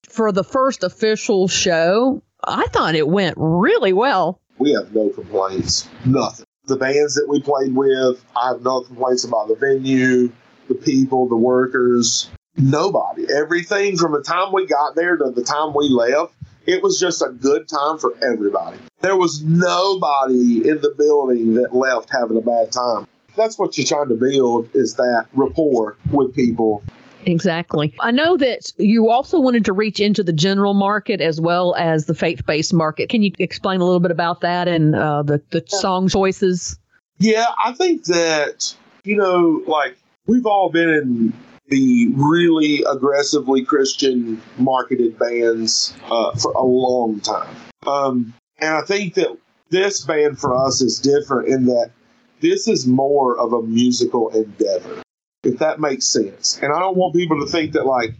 For 0.10 0.34
the 0.34 0.44
first 0.44 0.84
official 0.84 1.48
show, 1.48 2.22
I 2.44 2.68
thought 2.68 2.96
it 2.96 3.08
went 3.08 3.36
really 3.38 3.94
well. 3.94 4.40
We 4.58 4.74
have 4.74 4.94
no 4.94 5.10
complaints. 5.10 5.88
Nothing. 6.06 6.46
The 6.66 6.76
bands 6.76 7.16
that 7.16 7.28
we 7.30 7.42
played 7.42 7.76
with, 7.76 8.24
I 8.36 8.50
have 8.50 8.62
no 8.62 8.82
complaints 8.82 9.24
about 9.24 9.48
the 9.48 9.56
venue, 9.56 10.32
the 10.68 10.76
people, 10.76 11.30
the 11.30 11.36
workers. 11.36 12.30
Nobody. 12.58 13.26
Everything 13.32 13.98
from 13.98 14.14
the 14.14 14.22
time 14.22 14.52
we 14.54 14.66
got 14.66 14.96
there 14.96 15.18
to 15.18 15.32
the 15.32 15.44
time 15.44 15.74
we 15.74 15.90
left, 15.90 16.34
it 16.66 16.82
was 16.82 17.00
just 17.00 17.22
a 17.22 17.30
good 17.30 17.68
time 17.68 17.98
for 17.98 18.16
everybody. 18.24 18.78
There 19.02 19.16
was 19.16 19.44
nobody 19.44 20.68
in 20.68 20.82
the 20.82 20.94
building 20.98 21.56
that 21.56 21.76
left 21.76 22.10
having 22.12 22.38
a 22.38 22.42
bad 22.42 22.72
time. 22.72 23.08
That's 23.36 23.60
what 23.60 23.78
you're 23.78 23.86
trying 23.86 24.10
to 24.10 24.16
build 24.16 24.70
is 24.74 24.96
that 24.96 25.28
rapport 25.34 25.98
with 26.12 26.34
people 26.34 26.84
Exactly. 27.26 27.94
I 28.00 28.12
know 28.12 28.38
that 28.38 28.72
you 28.78 29.10
also 29.10 29.40
wanted 29.40 29.66
to 29.66 29.74
reach 29.74 30.00
into 30.00 30.24
the 30.24 30.34
general 30.34 30.74
market 30.74 31.22
as 31.22 31.42
well 31.42 31.76
as 31.76 32.06
the 32.06 32.14
faith 32.14 32.46
based 32.46 32.74
market. 32.74 33.10
Can 33.10 33.24
you 33.24 33.32
explain 33.40 33.82
a 33.82 33.84
little 33.84 34.00
bit 34.00 34.12
about 34.12 34.42
that 34.42 34.68
and 34.68 34.96
uh, 34.96 35.24
the, 35.24 35.42
the 35.50 35.64
song 35.68 36.08
choices? 36.08 36.78
Yeah, 37.18 37.48
I 37.64 37.74
think 37.74 38.06
that, 38.06 38.76
you 39.04 39.18
know, 39.18 39.64
like 39.68 39.98
we've 40.28 40.46
all 40.46 40.70
been 40.70 40.90
in 40.90 41.34
the 41.68 42.12
really 42.14 42.84
aggressively 42.84 43.64
Christian 43.64 44.42
marketed 44.58 45.18
bands 45.18 45.96
uh, 46.10 46.36
for 46.36 46.52
a 46.52 46.64
long 46.64 47.20
time. 47.22 47.56
Um, 47.88 48.34
and 48.60 48.74
I 48.74 48.82
think 48.82 49.16
that 49.16 49.36
this 49.70 50.02
band 50.06 50.40
for 50.40 50.56
us 50.56 50.82
is 50.82 51.00
different 51.00 51.50
in 51.50 51.66
that 51.66 51.92
this 52.42 52.68
is 52.68 52.86
more 52.86 53.38
of 53.38 53.54
a 53.54 53.62
musical 53.64 54.30
endeavor 54.30 55.02
if 55.46 55.60
that 55.60 55.80
makes 55.80 56.08
sense. 56.08 56.60
And 56.62 56.74
I 56.74 56.80
don't 56.80 56.98
want 56.98 57.16
people 57.16 57.40
to 57.40 57.50
think 57.50 57.74
that 57.74 57.86
like 57.86 58.14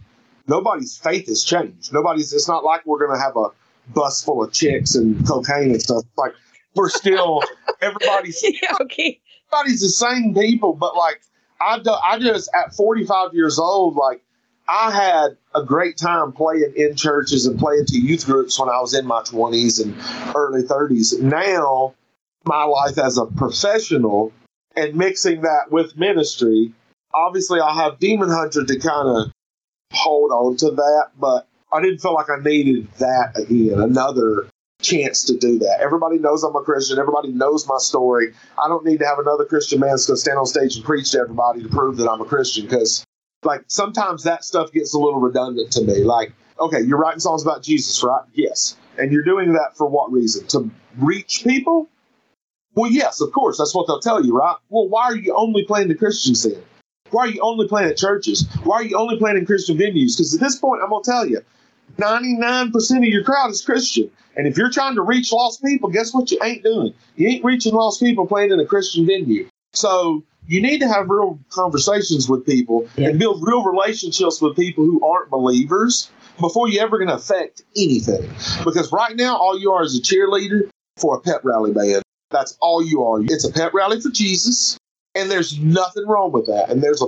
nobody's 0.46 0.96
faith 0.96 1.26
has 1.26 1.44
changed. 1.44 1.92
Nobody's. 1.92 2.32
It's 2.32 2.48
not 2.48 2.64
like 2.64 2.86
we're 2.86 3.04
going 3.04 3.18
to 3.18 3.22
have 3.22 3.36
a 3.36 3.48
bus 3.92 4.24
full 4.24 4.42
of 4.42 4.52
chicks 4.52 4.94
and 4.94 5.26
cocaine 5.26 5.72
and 5.72 5.82
stuff. 5.82 6.04
Like 6.16 6.32
we're 6.74 6.88
still 6.88 7.42
everybody's. 7.80 8.42
yeah, 8.62 8.76
okay. 8.80 9.20
Everybody's 9.52 9.80
the 9.80 9.88
same 9.88 10.34
people, 10.34 10.72
but 10.72 10.96
like 10.96 11.20
I, 11.60 11.78
do, 11.78 11.90
I 11.90 12.18
just 12.18 12.50
at 12.54 12.74
45 12.74 13.34
years 13.34 13.58
old, 13.58 13.96
like 13.96 14.22
I 14.68 14.90
had 14.90 15.36
a 15.54 15.64
great 15.64 15.96
time 15.96 16.32
playing 16.32 16.72
in 16.76 16.96
churches 16.96 17.46
and 17.46 17.58
playing 17.58 17.86
to 17.86 17.98
youth 17.98 18.26
groups 18.26 18.58
when 18.58 18.68
I 18.68 18.80
was 18.80 18.94
in 18.94 19.06
my 19.06 19.22
20s 19.22 19.82
and 19.82 19.94
early 20.34 20.62
30s. 20.62 21.20
Now, 21.20 21.94
my 22.44 22.64
life 22.64 22.98
as 22.98 23.18
a 23.18 23.26
professional 23.26 24.32
and 24.74 24.94
mixing 24.94 25.42
that 25.42 25.70
with 25.70 25.96
ministry, 25.96 26.72
obviously 27.14 27.60
I 27.60 27.74
have 27.74 27.98
Demon 27.98 28.28
Hunter 28.28 28.64
to 28.64 28.78
kind 28.78 29.08
of 29.08 29.32
hold 29.92 30.32
on 30.32 30.56
to 30.58 30.70
that, 30.72 31.10
but 31.18 31.46
I 31.72 31.80
didn't 31.80 31.98
feel 31.98 32.14
like 32.14 32.30
I 32.30 32.42
needed 32.42 32.88
that 32.98 33.36
again, 33.36 33.80
another 33.80 34.46
chance 34.86 35.24
to 35.24 35.36
do 35.36 35.58
that. 35.58 35.80
Everybody 35.80 36.18
knows 36.18 36.44
I'm 36.44 36.54
a 36.54 36.62
Christian. 36.62 36.98
Everybody 36.98 37.28
knows 37.28 37.66
my 37.66 37.78
story. 37.78 38.32
I 38.62 38.68
don't 38.68 38.84
need 38.84 39.00
to 39.00 39.06
have 39.06 39.18
another 39.18 39.44
Christian 39.44 39.80
man 39.80 39.88
going 39.88 39.98
to 39.98 40.16
stand 40.16 40.38
on 40.38 40.46
stage 40.46 40.76
and 40.76 40.84
preach 40.84 41.10
to 41.12 41.18
everybody 41.18 41.62
to 41.62 41.68
prove 41.68 41.96
that 41.96 42.08
I'm 42.08 42.20
a 42.20 42.24
Christian 42.24 42.66
because, 42.66 43.04
like, 43.42 43.64
sometimes 43.66 44.22
that 44.24 44.44
stuff 44.44 44.72
gets 44.72 44.94
a 44.94 44.98
little 44.98 45.20
redundant 45.20 45.72
to 45.72 45.82
me. 45.82 46.04
Like, 46.04 46.32
okay, 46.60 46.80
you're 46.80 46.98
writing 46.98 47.20
songs 47.20 47.42
about 47.42 47.62
Jesus, 47.62 48.02
right? 48.02 48.22
Yes. 48.34 48.76
And 48.98 49.12
you're 49.12 49.24
doing 49.24 49.52
that 49.52 49.76
for 49.76 49.86
what 49.86 50.12
reason? 50.12 50.46
To 50.48 50.70
reach 50.98 51.42
people? 51.44 51.88
Well, 52.74 52.90
yes, 52.90 53.20
of 53.20 53.32
course. 53.32 53.58
That's 53.58 53.74
what 53.74 53.86
they'll 53.86 54.00
tell 54.00 54.24
you, 54.24 54.36
right? 54.36 54.56
Well, 54.68 54.88
why 54.88 55.04
are 55.04 55.16
you 55.16 55.34
only 55.34 55.64
playing 55.64 55.88
the 55.88 55.94
Christians 55.94 56.42
then? 56.42 56.62
Why 57.10 57.22
are 57.22 57.30
you 57.30 57.40
only 57.40 57.68
playing 57.68 57.88
at 57.88 57.96
churches? 57.96 58.46
Why 58.64 58.76
are 58.76 58.84
you 58.84 58.96
only 58.96 59.18
playing 59.18 59.38
in 59.38 59.46
Christian 59.46 59.76
venues? 59.76 60.16
Because 60.16 60.34
at 60.34 60.40
this 60.40 60.56
point, 60.56 60.82
I'm 60.82 60.90
going 60.90 61.02
to 61.02 61.10
tell 61.10 61.26
you, 61.26 61.40
99% 61.98 62.98
of 62.98 63.04
your 63.04 63.24
crowd 63.24 63.50
is 63.50 63.62
Christian. 63.64 64.10
And 64.36 64.46
if 64.46 64.56
you're 64.58 64.70
trying 64.70 64.94
to 64.96 65.02
reach 65.02 65.32
lost 65.32 65.62
people, 65.64 65.88
guess 65.88 66.12
what 66.12 66.30
you 66.30 66.38
ain't 66.42 66.62
doing? 66.62 66.92
You 67.16 67.28
ain't 67.28 67.44
reaching 67.44 67.74
lost 67.74 68.00
people 68.00 68.26
playing 68.26 68.52
in 68.52 68.60
a 68.60 68.66
Christian 68.66 69.06
venue. 69.06 69.48
So 69.72 70.22
you 70.46 70.60
need 70.60 70.78
to 70.80 70.88
have 70.88 71.08
real 71.08 71.38
conversations 71.48 72.28
with 72.28 72.44
people 72.44 72.86
Yeah. 72.96 73.08
and 73.08 73.18
build 73.18 73.42
real 73.46 73.64
relationships 73.64 74.40
with 74.40 74.56
people 74.56 74.84
who 74.84 75.04
aren't 75.04 75.30
believers 75.30 76.10
before 76.38 76.68
you're 76.68 76.84
ever 76.84 76.98
going 76.98 77.08
to 77.08 77.14
affect 77.14 77.62
anything. 77.76 78.28
Because 78.64 78.92
right 78.92 79.16
now, 79.16 79.36
all 79.36 79.58
you 79.58 79.72
are 79.72 79.82
is 79.82 79.98
a 79.98 80.02
cheerleader 80.02 80.68
for 80.98 81.16
a 81.16 81.20
pep 81.20 81.40
rally 81.44 81.72
band. 81.72 82.02
That's 82.30 82.56
all 82.60 82.84
you 82.84 83.02
are. 83.04 83.20
It's 83.22 83.44
a 83.44 83.52
pep 83.52 83.72
rally 83.72 84.00
for 84.00 84.10
Jesus, 84.10 84.76
and 85.14 85.30
there's 85.30 85.58
nothing 85.58 86.06
wrong 86.06 86.32
with 86.32 86.46
that. 86.46 86.68
And 86.70 86.82
there's 86.82 87.00
a 87.00 87.06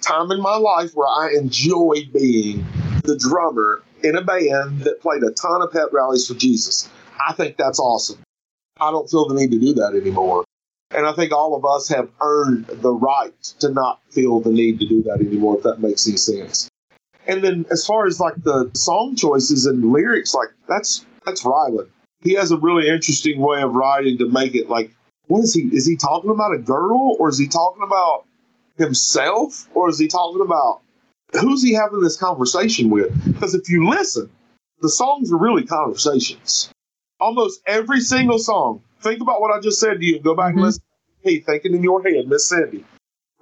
time 0.00 0.30
in 0.30 0.40
my 0.40 0.56
life 0.56 0.92
where 0.94 1.08
I 1.08 1.32
enjoyed 1.36 2.12
being 2.12 2.64
the 3.02 3.16
drummer 3.18 3.82
in 4.02 4.16
a 4.16 4.22
band 4.22 4.80
that 4.80 5.00
played 5.00 5.22
a 5.22 5.30
ton 5.30 5.62
of 5.62 5.72
pep 5.72 5.88
rallies 5.92 6.26
for 6.26 6.34
Jesus. 6.34 6.88
I 7.26 7.32
think 7.32 7.56
that's 7.56 7.78
awesome. 7.78 8.20
I 8.80 8.90
don't 8.90 9.08
feel 9.10 9.26
the 9.26 9.34
need 9.34 9.50
to 9.50 9.58
do 9.58 9.74
that 9.74 9.94
anymore. 9.94 10.44
And 10.90 11.06
I 11.06 11.12
think 11.12 11.32
all 11.32 11.54
of 11.54 11.64
us 11.64 11.88
have 11.88 12.08
earned 12.20 12.66
the 12.66 12.92
right 12.92 13.34
to 13.60 13.68
not 13.70 14.00
feel 14.10 14.40
the 14.40 14.50
need 14.50 14.80
to 14.80 14.86
do 14.86 15.02
that 15.02 15.20
anymore, 15.20 15.58
if 15.58 15.62
that 15.64 15.80
makes 15.80 16.06
any 16.06 16.16
sense. 16.16 16.68
And 17.26 17.44
then 17.44 17.66
as 17.70 17.84
far 17.84 18.06
as 18.06 18.18
like 18.18 18.42
the 18.42 18.70
song 18.74 19.14
choices 19.14 19.66
and 19.66 19.92
lyrics, 19.92 20.34
like 20.34 20.48
that's 20.66 21.04
that's 21.26 21.44
Ryland. 21.44 21.90
He 22.22 22.32
has 22.34 22.50
a 22.50 22.56
really 22.56 22.88
interesting 22.88 23.38
way 23.38 23.60
of 23.60 23.74
writing 23.74 24.16
to 24.18 24.28
make 24.30 24.54
it 24.54 24.70
like 24.70 24.90
what 25.26 25.44
is 25.44 25.52
he 25.52 25.62
is 25.76 25.84
he 25.84 25.96
talking 25.96 26.30
about 26.30 26.54
a 26.54 26.58
girl 26.58 27.16
or 27.18 27.28
is 27.28 27.38
he 27.38 27.46
talking 27.46 27.82
about 27.82 28.24
himself 28.78 29.68
or 29.74 29.90
is 29.90 29.98
he 29.98 30.08
talking 30.08 30.40
about 30.40 30.80
who's 31.32 31.62
he 31.62 31.72
having 31.74 32.00
this 32.00 32.16
conversation 32.16 32.90
with? 32.90 33.12
Because 33.32 33.54
if 33.54 33.68
you 33.68 33.88
listen, 33.88 34.30
the 34.80 34.88
songs 34.88 35.32
are 35.32 35.38
really 35.38 35.64
conversations. 35.66 36.70
Almost 37.20 37.60
every 37.66 38.00
single 38.00 38.38
song. 38.38 38.82
Think 39.02 39.20
about 39.20 39.40
what 39.40 39.50
I 39.56 39.60
just 39.60 39.80
said 39.80 40.00
to 40.00 40.04
you 40.06 40.20
go 40.20 40.34
back 40.34 40.52
Mhm. 40.54 40.56
and 40.58 40.62
listen 40.62 40.82
to 41.22 41.28
me 41.30 41.40
thinking 41.40 41.74
in 41.74 41.82
your 41.82 42.02
head, 42.02 42.28
Miss 42.28 42.48
Cindy. 42.48 42.84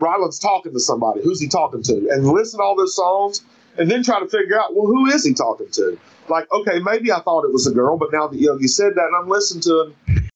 Ryland's 0.00 0.38
talking 0.38 0.72
to 0.72 0.80
somebody. 0.80 1.22
Who's 1.22 1.40
he 1.40 1.48
talking 1.48 1.82
to? 1.84 2.08
And 2.10 2.26
listen 2.26 2.58
to 2.58 2.64
all 2.64 2.76
those 2.76 2.94
songs 2.94 3.42
and 3.78 3.90
then 3.90 4.02
try 4.02 4.20
to 4.20 4.26
figure 4.28 4.58
out, 4.60 4.74
well, 4.74 4.86
who 4.86 5.06
is 5.06 5.24
he 5.24 5.32
talking 5.34 5.68
to? 5.72 5.98
Like, 6.28 6.50
okay, 6.52 6.80
maybe 6.80 7.12
I 7.12 7.20
thought 7.20 7.44
it 7.44 7.52
was 7.52 7.66
a 7.66 7.70
girl, 7.72 7.96
but 7.96 8.12
now 8.12 8.26
that 8.28 8.38
you 8.38 8.68
said 8.68 8.94
that 8.96 9.04
and 9.06 9.16
I'm 9.16 9.28
listening 9.28 9.62
to 9.62 9.80
him, 9.82 10.28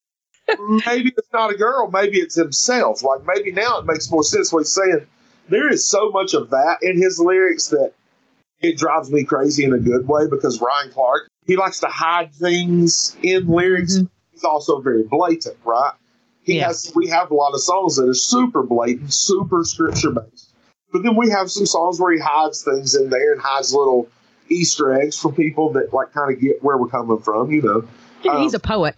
maybe 0.87 1.13
it's 1.17 1.33
not 1.33 1.51
a 1.53 1.57
girl, 1.57 1.91
maybe 1.91 2.19
it's 2.19 2.35
himself. 2.35 3.03
Like 3.03 3.21
maybe 3.27 3.53
now 3.53 3.79
it 3.79 3.87
makes 3.87 4.11
more 4.11 4.25
sense 4.25 4.53
what 4.53 4.61
he's 4.61 4.73
saying. 4.73 5.07
There 5.51 5.69
is 5.69 5.87
so 5.87 6.11
much 6.11 6.33
of 6.35 6.51
that 6.51 6.79
in 6.83 6.97
his 6.97 7.19
lyrics 7.19 7.69
that 7.69 7.93
it 8.61 8.79
drives 8.79 9.11
me 9.11 9.25
crazy 9.25 9.65
in 9.65 9.73
a 9.73 9.79
good 9.79 10.07
way 10.07 10.29
because 10.31 10.61
Ryan 10.61 10.91
Clark, 10.93 11.29
he 11.47 11.57
likes 11.57 11.81
to 11.81 11.89
hide 11.89 12.33
things 12.33 13.17
in 13.23 13.49
lyrics. 13.49 13.97
Mm-hmm. 13.97 14.07
He's 14.33 14.45
also 14.45 14.81
very 14.81 15.03
blatant, 15.03 15.57
right? 15.65 15.93
He 16.43 16.57
yeah. 16.57 16.69
has 16.69 16.93
we 16.95 17.09
have 17.09 17.31
a 17.31 17.35
lot 17.35 17.53
of 17.53 17.61
songs 17.61 17.97
that 17.97 18.09
are 18.09 18.15
super 18.15 18.63
blatant, 18.63 19.13
super 19.13 19.65
scripture 19.65 20.11
based. 20.11 20.55
But 20.93 21.03
then 21.03 21.17
we 21.17 21.31
have 21.31 21.51
some 21.51 21.67
songs 21.67 22.01
where 22.01 22.13
he 22.13 22.19
hides 22.19 22.63
things 22.63 22.95
in 22.95 23.11
there 23.11 23.33
and 23.33 23.41
hides 23.41 23.75
little 23.75 24.09
Easter 24.49 24.93
eggs 24.93 25.19
for 25.19 25.33
people 25.33 25.73
that 25.73 25.93
like 25.93 26.13
kind 26.13 26.33
of 26.33 26.41
get 26.41 26.63
where 26.63 26.77
we're 26.77 26.89
coming 26.89 27.19
from, 27.19 27.51
you 27.51 27.63
know. 27.63 27.89
Yeah, 28.23 28.41
he's 28.41 28.55
um, 28.55 28.61
a 28.63 28.67
poet. 28.67 28.97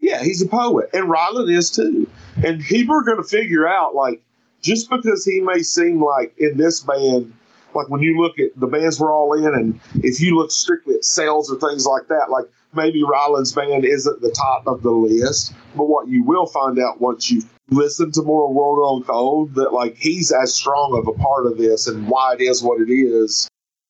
Yeah, 0.00 0.22
he's 0.22 0.42
a 0.42 0.48
poet. 0.48 0.90
And 0.92 1.08
Ryland 1.08 1.50
is 1.50 1.70
too. 1.70 2.08
And 2.44 2.62
people 2.62 2.96
are 2.96 3.02
gonna 3.02 3.22
figure 3.22 3.68
out 3.68 3.94
like 3.94 4.22
just 4.60 4.90
because 4.90 5.24
he 5.24 5.40
may 5.40 5.62
seem 5.62 6.02
like 6.02 6.34
in 6.38 6.56
this 6.56 6.80
band 6.80 7.32
like 7.74 7.88
when 7.88 8.02
you 8.02 8.20
look 8.20 8.38
at 8.38 8.58
the 8.58 8.66
bands 8.66 8.98
we're 8.98 9.14
all 9.14 9.32
in, 9.34 9.54
and 9.54 9.80
if 10.02 10.20
you 10.20 10.36
look 10.36 10.50
strictly 10.50 10.94
at 10.94 11.04
sales 11.04 11.52
or 11.52 11.58
things 11.58 11.86
like 11.86 12.08
that, 12.08 12.30
like 12.30 12.46
maybe 12.74 13.02
Ryland's 13.02 13.52
band 13.52 13.84
isn't 13.84 14.20
the 14.20 14.30
top 14.30 14.66
of 14.66 14.82
the 14.82 14.90
list, 14.90 15.54
but 15.76 15.84
what 15.84 16.08
you 16.08 16.24
will 16.24 16.46
find 16.46 16.78
out 16.78 17.00
once 17.00 17.30
you 17.30 17.42
listen 17.70 18.10
to 18.12 18.22
more 18.22 18.52
World 18.52 18.78
Gone 18.78 19.04
Cold, 19.04 19.54
that 19.54 19.72
like 19.72 19.96
he's 19.96 20.32
as 20.32 20.54
strong 20.54 20.98
of 20.98 21.08
a 21.08 21.18
part 21.18 21.46
of 21.46 21.58
this 21.58 21.86
and 21.86 22.08
why 22.08 22.34
it 22.34 22.40
is 22.40 22.62
what 22.62 22.80
it 22.80 22.92
is, 22.92 23.48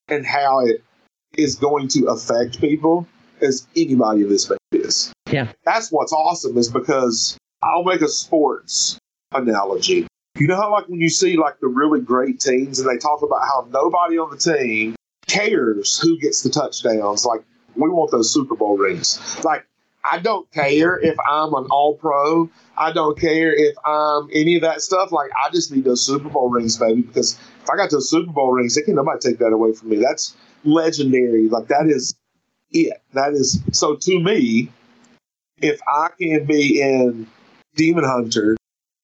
and 0.09 0.27
how 0.27 0.61
it 0.61 0.83
is 1.37 1.55
going 1.55 1.89
to 1.89 2.07
affect 2.07 2.61
people 2.61 3.07
as 3.41 3.67
anybody 3.77 4.23
in 4.23 4.29
this 4.29 4.47
band 4.47 4.59
is. 4.73 5.13
Yeah, 5.31 5.53
that's 5.65 5.91
what's 5.91 6.13
awesome 6.13 6.59
is 6.59 6.69
because 6.69 7.39
I'll 7.63 7.85
make 7.85 8.03
a 8.03 8.09
sports 8.09 8.99
analogy. 9.33 10.07
You 10.41 10.47
know 10.47 10.57
how 10.57 10.73
like 10.73 10.89
when 10.89 11.03
you 11.03 11.11
see 11.11 11.37
like 11.37 11.61
the 11.61 11.69
really 11.69 12.01
great 12.01 12.41
teams 12.41 12.81
and 12.81 12.89
they 12.89 12.97
talk 12.97 13.21
about 13.21 13.43
how 13.43 13.69
nobody 13.71 14.17
on 14.17 14.31
the 14.31 14.39
team 14.39 14.97
cares 15.27 15.99
who 16.01 16.17
gets 16.17 16.43
the 16.43 16.49
touchdowns. 16.49 17.27
Like 17.27 17.43
we 17.77 17.91
want 17.91 18.11
those 18.11 18.33
Super 18.33 18.57
Bowl 18.57 18.79
rings. 18.79 19.21
Like 19.45 19.67
I 20.11 20.19
don't 20.19 20.51
care 20.51 20.99
if 20.99 21.15
I'm 21.31 21.53
an 21.53 21.67
all 21.71 21.95
pro. 21.95 22.49
I 22.79 22.91
don't 22.91 23.21
care 23.21 23.53
if 23.53 23.77
I'm 23.85 24.31
any 24.33 24.57
of 24.57 24.63
that 24.63 24.81
stuff. 24.81 25.13
Like 25.13 25.31
I 25.37 25.51
just 25.51 25.71
need 25.73 25.85
those 25.85 26.07
Super 26.07 26.31
Bowl 26.31 26.49
rings, 26.49 26.79
baby, 26.79 27.03
because 27.03 27.39
if 27.63 27.69
I 27.69 27.77
got 27.77 27.91
those 27.91 28.09
Super 28.09 28.33
Bowl 28.33 28.53
rings, 28.53 28.75
they 28.75 28.81
can't 28.81 28.97
nobody 28.97 29.21
take 29.21 29.41
that 29.41 29.53
away 29.53 29.75
from 29.75 29.91
me. 29.91 29.97
That's 29.99 30.35
legendary. 30.65 31.51
Like 31.51 31.69
that 31.69 31.87
is 31.87 32.15
it. 32.71 32.95
That 33.13 33.35
is 33.35 33.63
so 33.73 33.95
to 33.95 34.19
me, 34.19 34.73
if 35.59 35.81
I 35.87 36.09
can 36.19 36.47
be 36.47 36.81
in 36.81 37.27
Demon 37.77 38.05
Hunter 38.05 38.57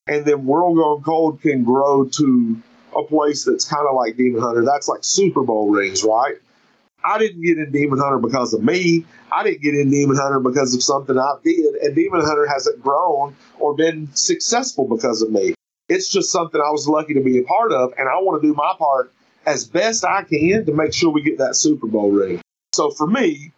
and 0.07 0.25
then 0.25 0.47
World 0.47 0.77
Gone 0.77 1.03
Cold 1.03 1.43
can 1.43 1.65
grow 1.65 2.05
to 2.05 2.63
a 2.97 3.03
place 3.03 3.45
that's 3.45 3.65
kind 3.65 3.87
of 3.89 3.95
like 3.95 4.17
Demon 4.17 4.41
Hunter. 4.41 4.65
That's 4.65 4.89
like 4.89 5.01
Super 5.03 5.43
Bowl 5.43 5.71
rings, 5.71 6.05
right? 6.05 6.37
I 7.05 7.19
didn't 7.19 7.43
get 7.43 7.59
in 7.59 7.71
Demon 7.71 7.99
Hunter 7.99 8.19
because 8.19 8.55
of 8.55 8.63
me. 8.63 9.05
I 9.33 9.45
didn't 9.45 9.63
get 9.63 9.75
in 9.75 9.91
Demon 9.91 10.17
Hunter 10.17 10.41
because 10.41 10.75
of 10.75 10.83
something 10.83 11.19
I 11.19 11.37
did. 11.45 11.75
And 11.77 11.95
Demon 11.95 12.23
Hunter 12.23 12.47
hasn't 12.47 12.83
grown 12.83 13.37
or 13.59 13.75
been 13.75 14.09
successful 14.15 14.89
because 14.89 15.23
of 15.23 15.31
me. 15.31 15.55
It's 15.89 16.09
just 16.09 16.33
something 16.33 16.61
I 16.61 16.71
was 16.71 16.89
lucky 16.89 17.15
to 17.15 17.21
be 17.21 17.39
a 17.39 17.45
part 17.45 17.73
of. 17.73 17.93
And 17.99 18.09
I 18.09 18.15
want 18.17 18.43
to 18.43 18.49
do 18.49 18.55
my 18.55 18.75
part 18.79 19.13
as 19.45 19.65
best 19.65 20.05
I 20.05 20.23
can 20.23 20.67
to 20.67 20.73
make 20.73 20.93
sure 20.93 21.11
we 21.11 21.23
get 21.23 21.39
that 21.39 21.55
Super 21.55 21.87
Bowl 21.87 22.11
ring. 22.11 22.41
So 22.73 22.91
for 22.91 23.07
me, 23.07 23.53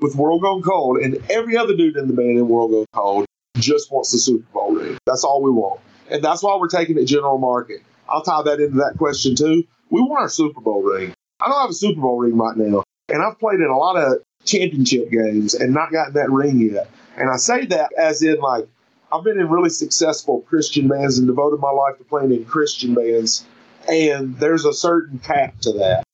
with 0.00 0.14
World 0.16 0.42
Gone 0.42 0.62
Cold 0.62 0.98
and 0.98 1.22
every 1.30 1.56
other 1.56 1.76
dude 1.76 1.96
in 1.96 2.06
the 2.06 2.14
band 2.14 2.38
in 2.38 2.48
World 2.48 2.70
Gone 2.70 2.86
Cold 2.92 3.26
just 3.56 3.90
wants 3.90 4.12
the 4.12 4.18
Super 4.18 4.46
Bowl 4.52 4.74
ring. 4.74 4.98
That's 5.06 5.24
all 5.24 5.42
we 5.42 5.50
want. 5.50 5.80
And 6.10 6.22
that's 6.22 6.42
why 6.42 6.56
we're 6.56 6.68
taking 6.68 6.98
it 6.98 7.04
general 7.04 7.38
market. 7.38 7.82
I'll 8.08 8.22
tie 8.22 8.42
that 8.42 8.60
into 8.60 8.78
that 8.78 8.96
question 8.98 9.36
too. 9.36 9.64
We 9.90 10.00
want 10.00 10.22
our 10.22 10.28
Super 10.28 10.60
Bowl 10.60 10.82
ring. 10.82 11.14
I 11.40 11.48
don't 11.48 11.60
have 11.60 11.70
a 11.70 11.74
Super 11.74 12.00
Bowl 12.00 12.18
ring 12.18 12.36
right 12.36 12.56
now. 12.56 12.82
And 13.08 13.22
I've 13.22 13.38
played 13.38 13.60
in 13.60 13.66
a 13.66 13.76
lot 13.76 13.96
of 13.96 14.22
championship 14.44 15.10
games 15.10 15.54
and 15.54 15.72
not 15.72 15.92
gotten 15.92 16.14
that 16.14 16.30
ring 16.30 16.60
yet. 16.60 16.90
And 17.16 17.30
I 17.30 17.36
say 17.36 17.66
that 17.66 17.92
as 17.94 18.22
in 18.22 18.40
like 18.40 18.68
I've 19.12 19.24
been 19.24 19.40
in 19.40 19.48
really 19.48 19.70
successful 19.70 20.42
Christian 20.42 20.88
bands 20.88 21.18
and 21.18 21.26
devoted 21.26 21.60
my 21.60 21.70
life 21.70 21.98
to 21.98 22.04
playing 22.04 22.32
in 22.32 22.44
Christian 22.44 22.94
bands. 22.94 23.44
And 23.88 24.38
there's 24.38 24.64
a 24.64 24.72
certain 24.72 25.18
cap 25.18 25.58
to 25.62 25.72
that 25.72 26.04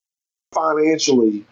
financially 0.52 1.44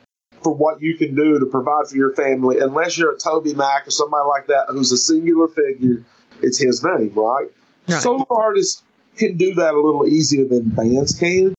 for 0.42 0.54
what 0.54 0.80
you 0.80 0.96
can 0.96 1.14
do 1.14 1.38
to 1.38 1.46
provide 1.46 1.88
for 1.88 1.96
your 1.96 2.14
family, 2.14 2.60
unless 2.60 2.96
you're 2.96 3.12
a 3.12 3.16
TobyMac 3.16 3.86
or 3.86 3.90
somebody 3.90 4.28
like 4.28 4.46
that 4.46 4.66
who's 4.68 4.92
a 4.92 4.96
singular 4.96 5.48
figure, 5.48 6.04
it's 6.42 6.58
his 6.58 6.84
name, 6.84 7.12
right? 7.14 7.48
Right. 7.88 8.02
Solo 8.02 8.26
artists 8.30 8.82
can 9.16 9.36
do 9.36 9.54
that 9.54 9.74
a 9.74 9.80
little 9.80 10.06
easier 10.06 10.44
than 10.44 10.70
bands 10.70 11.18
can. 11.18 11.54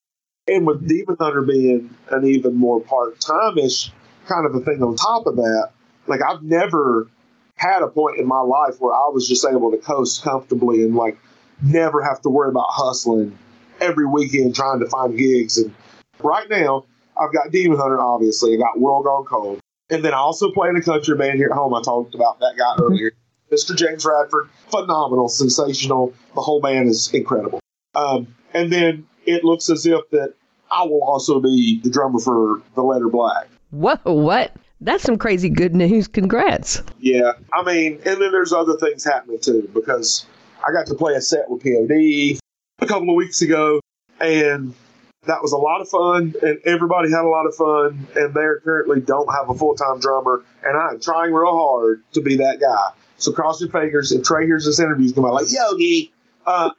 And 0.47 0.67
with 0.67 0.87
Demon 0.87 1.17
Hunter 1.19 1.41
being 1.41 1.95
an 2.11 2.25
even 2.25 2.55
more 2.55 2.79
part 2.79 3.19
time 3.19 3.57
ish 3.57 3.91
kind 4.27 4.45
of 4.45 4.55
a 4.55 4.59
thing 4.59 4.83
on 4.83 4.95
top 4.95 5.27
of 5.27 5.35
that, 5.37 5.71
like 6.07 6.21
I've 6.21 6.43
never 6.43 7.07
had 7.55 7.81
a 7.81 7.87
point 7.87 8.19
in 8.19 8.27
my 8.27 8.41
life 8.41 8.75
where 8.79 8.93
I 8.93 9.09
was 9.11 9.27
just 9.27 9.45
able 9.45 9.71
to 9.71 9.77
coast 9.77 10.23
comfortably 10.23 10.83
and 10.83 10.95
like 10.95 11.17
never 11.63 12.03
have 12.03 12.21
to 12.21 12.29
worry 12.29 12.49
about 12.49 12.67
hustling 12.69 13.37
every 13.79 14.05
weekend 14.05 14.55
trying 14.55 14.79
to 14.79 14.87
find 14.87 15.17
gigs. 15.17 15.57
And 15.57 15.73
right 16.19 16.49
now, 16.49 16.85
I've 17.17 17.33
got 17.33 17.51
Demon 17.51 17.77
Hunter, 17.77 17.99
obviously. 17.99 18.55
I 18.55 18.57
got 18.57 18.79
World 18.79 19.05
Gone 19.05 19.25
Cold. 19.25 19.59
And 19.89 20.03
then 20.03 20.13
I 20.13 20.17
also 20.17 20.51
play 20.51 20.69
in 20.69 20.75
a 20.75 20.81
country 20.81 21.15
band 21.15 21.37
here 21.37 21.49
at 21.51 21.55
home. 21.55 21.73
I 21.73 21.81
talked 21.81 22.15
about 22.15 22.39
that 22.39 22.55
guy 22.57 22.63
mm-hmm. 22.63 22.83
earlier. 22.83 23.11
Mr. 23.51 23.75
James 23.75 24.05
Radford, 24.05 24.49
phenomenal, 24.69 25.29
sensational. 25.29 26.13
The 26.33 26.41
whole 26.41 26.61
man 26.61 26.87
is 26.87 27.13
incredible. 27.13 27.59
Um, 27.93 28.35
and 28.53 28.71
then 28.71 29.07
it 29.25 29.43
looks 29.43 29.69
as 29.69 29.85
if 29.85 30.09
that 30.11 30.33
I 30.71 30.83
will 30.83 31.03
also 31.03 31.39
be 31.39 31.79
the 31.83 31.89
drummer 31.89 32.19
for 32.19 32.61
The 32.75 32.81
Letter 32.83 33.09
Black. 33.09 33.47
Whoa, 33.71 33.97
what? 34.05 34.55
That's 34.81 35.03
some 35.03 35.17
crazy 35.17 35.49
good 35.49 35.73
news. 35.73 36.07
Congrats. 36.07 36.83
Yeah. 36.99 37.33
I 37.53 37.63
mean, 37.63 37.93
and 38.05 38.21
then 38.21 38.31
there's 38.31 38.53
other 38.53 38.75
things 38.77 39.03
happening 39.03 39.39
too 39.39 39.69
because 39.73 40.25
I 40.65 40.71
got 40.71 40.87
to 40.87 40.95
play 40.95 41.13
a 41.13 41.21
set 41.21 41.49
with 41.49 41.63
POD 41.63 42.39
a 42.79 42.85
couple 42.87 43.09
of 43.09 43.15
weeks 43.15 43.41
ago 43.41 43.79
and 44.19 44.73
that 45.25 45.41
was 45.41 45.53
a 45.53 45.57
lot 45.57 45.81
of 45.81 45.89
fun 45.89 46.35
and 46.41 46.59
everybody 46.65 47.09
had 47.09 47.21
a 47.21 47.27
lot 47.27 47.45
of 47.45 47.55
fun 47.55 48.07
and 48.15 48.33
they 48.33 48.41
currently 48.63 49.01
don't 49.01 49.31
have 49.33 49.49
a 49.49 49.53
full-time 49.55 49.99
drummer 49.99 50.43
and 50.63 50.77
I'm 50.77 50.99
trying 50.99 51.33
real 51.33 51.51
hard 51.51 52.03
to 52.13 52.21
be 52.21 52.37
that 52.37 52.59
guy. 52.59 52.91
So 53.17 53.31
cross 53.31 53.61
your 53.61 53.69
fingers. 53.69 54.11
If 54.11 54.23
Traa 54.23 54.45
hears 54.45 54.65
this 54.65 54.79
interview, 54.79 55.03
he's 55.03 55.13
going 55.13 55.25
to 55.25 55.37
be 55.37 55.45
like, 55.45 55.53
Yogi, 55.53 56.11
uh, 56.45 56.69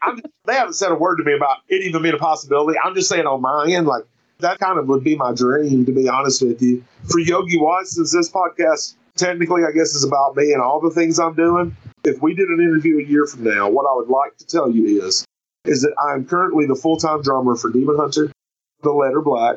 they 0.44 0.55
haven't 0.55 0.75
said 0.75 0.92
a 0.92 0.94
word 0.94 1.16
to 1.16 1.25
me 1.25 1.35
about 1.35 1.59
it 1.68 1.83
even 1.83 2.03
being 2.03 2.14
a 2.14 2.18
possibility. 2.18 2.79
I'm 2.83 2.94
just 2.94 3.09
saying 3.09 3.27
on 3.27 3.40
my 3.40 3.66
end, 3.68 3.87
like, 3.87 4.05
that 4.38 4.59
kind 4.59 4.79
of 4.79 4.87
would 4.88 5.03
be 5.03 5.16
my 5.16 5.33
dream, 5.33 5.87
to 5.87 5.92
be 5.92 6.09
honest 6.09 6.42
with 6.42 6.61
you. 6.61 6.85
For 7.11 7.18
Yogi 7.18 7.59
Watts, 7.59 7.96
since 7.96 8.12
this 8.12 8.31
podcast 8.31 8.94
technically, 9.16 9.64
I 9.64 9.72
guess, 9.72 9.94
is 9.94 10.05
about 10.05 10.37
me 10.37 10.53
and 10.53 10.61
all 10.61 10.81
the 10.81 10.90
things 10.90 11.18
I'm 11.18 11.35
doing, 11.35 11.75
if 12.05 12.20
we 12.20 12.35
did 12.35 12.49
an 12.49 12.61
interview 12.61 12.99
a 12.99 13.03
year 13.03 13.27
from 13.27 13.44
now, 13.44 13.68
what 13.70 13.87
I 13.90 13.94
would 13.94 14.09
like 14.09 14.37
to 14.37 14.46
tell 14.46 14.70
you 14.70 15.03
is, 15.05 15.25
is 15.64 15.83
that 15.83 15.94
I'm 15.99 16.25
currently 16.27 16.66
the 16.66 16.77
full-time 16.77 17.22
drummer 17.22 17.57
for 17.57 17.70
Demon 17.70 17.96
Hunter, 17.96 18.31
The 18.83 18.92
Letter 18.92 19.22
Black, 19.22 19.57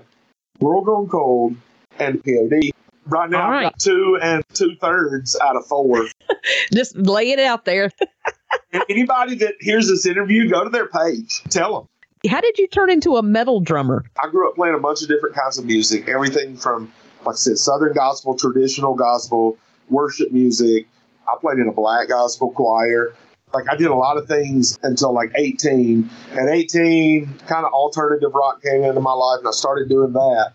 World 0.60 0.86
Gone 0.86 1.10
Cold, 1.10 1.56
and 2.00 2.24
POD. 2.24 2.72
Right 3.10 3.30
now, 3.30 3.50
right. 3.50 3.74
two 3.80 4.20
and 4.22 4.44
two 4.54 4.76
thirds 4.76 5.36
out 5.42 5.56
of 5.56 5.66
four. 5.66 6.06
Just 6.74 6.96
lay 6.96 7.32
it 7.32 7.40
out 7.40 7.66
there. 7.66 7.92
Anybody 8.90 9.36
that 9.36 9.56
hears 9.60 9.88
this 9.88 10.06
interview, 10.06 10.50
go 10.50 10.64
to 10.64 10.70
their 10.70 10.88
page. 10.88 11.42
Tell 11.50 11.74
them. 11.80 12.32
How 12.32 12.42
did 12.42 12.58
you 12.58 12.68
turn 12.68 12.90
into 12.90 13.18
a 13.18 13.24
metal 13.24 13.62
drummer? 13.62 14.06
I 14.22 14.30
grew 14.30 14.48
up 14.50 14.56
playing 14.56 14.76
a 14.76 14.80
bunch 14.80 15.02
of 15.02 15.08
different 15.08 15.36
kinds 15.36 15.58
of 15.58 15.66
music. 15.66 16.08
Everything 16.08 16.56
from, 16.56 16.92
like 17.26 17.34
I 17.34 17.38
said, 17.38 17.58
Southern 17.58 17.94
gospel, 17.94 18.36
traditional 18.36 18.94
gospel, 18.94 19.58
worship 19.90 20.32
music. 20.32 20.88
I 21.28 21.36
played 21.40 21.60
in 21.60 21.68
a 21.68 21.72
black 21.72 22.10
gospel 22.10 22.52
choir. 22.52 23.14
Like 23.54 23.70
I 23.70 23.76
did 23.76 23.88
a 23.88 23.96
lot 23.96 24.18
of 24.18 24.28
things 24.28 24.78
until 24.84 25.14
like 25.14 25.32
18. 25.36 26.10
At 26.34 26.50
18, 26.50 27.34
kind 27.48 27.66
of 27.66 27.72
alternative 27.72 28.32
rock 28.34 28.62
came 28.62 28.84
into 28.84 29.00
my 29.00 29.14
life, 29.14 29.40
and 29.40 29.48
I 29.48 29.52
started 29.52 29.90
doing 29.90 30.14
that. 30.14 30.54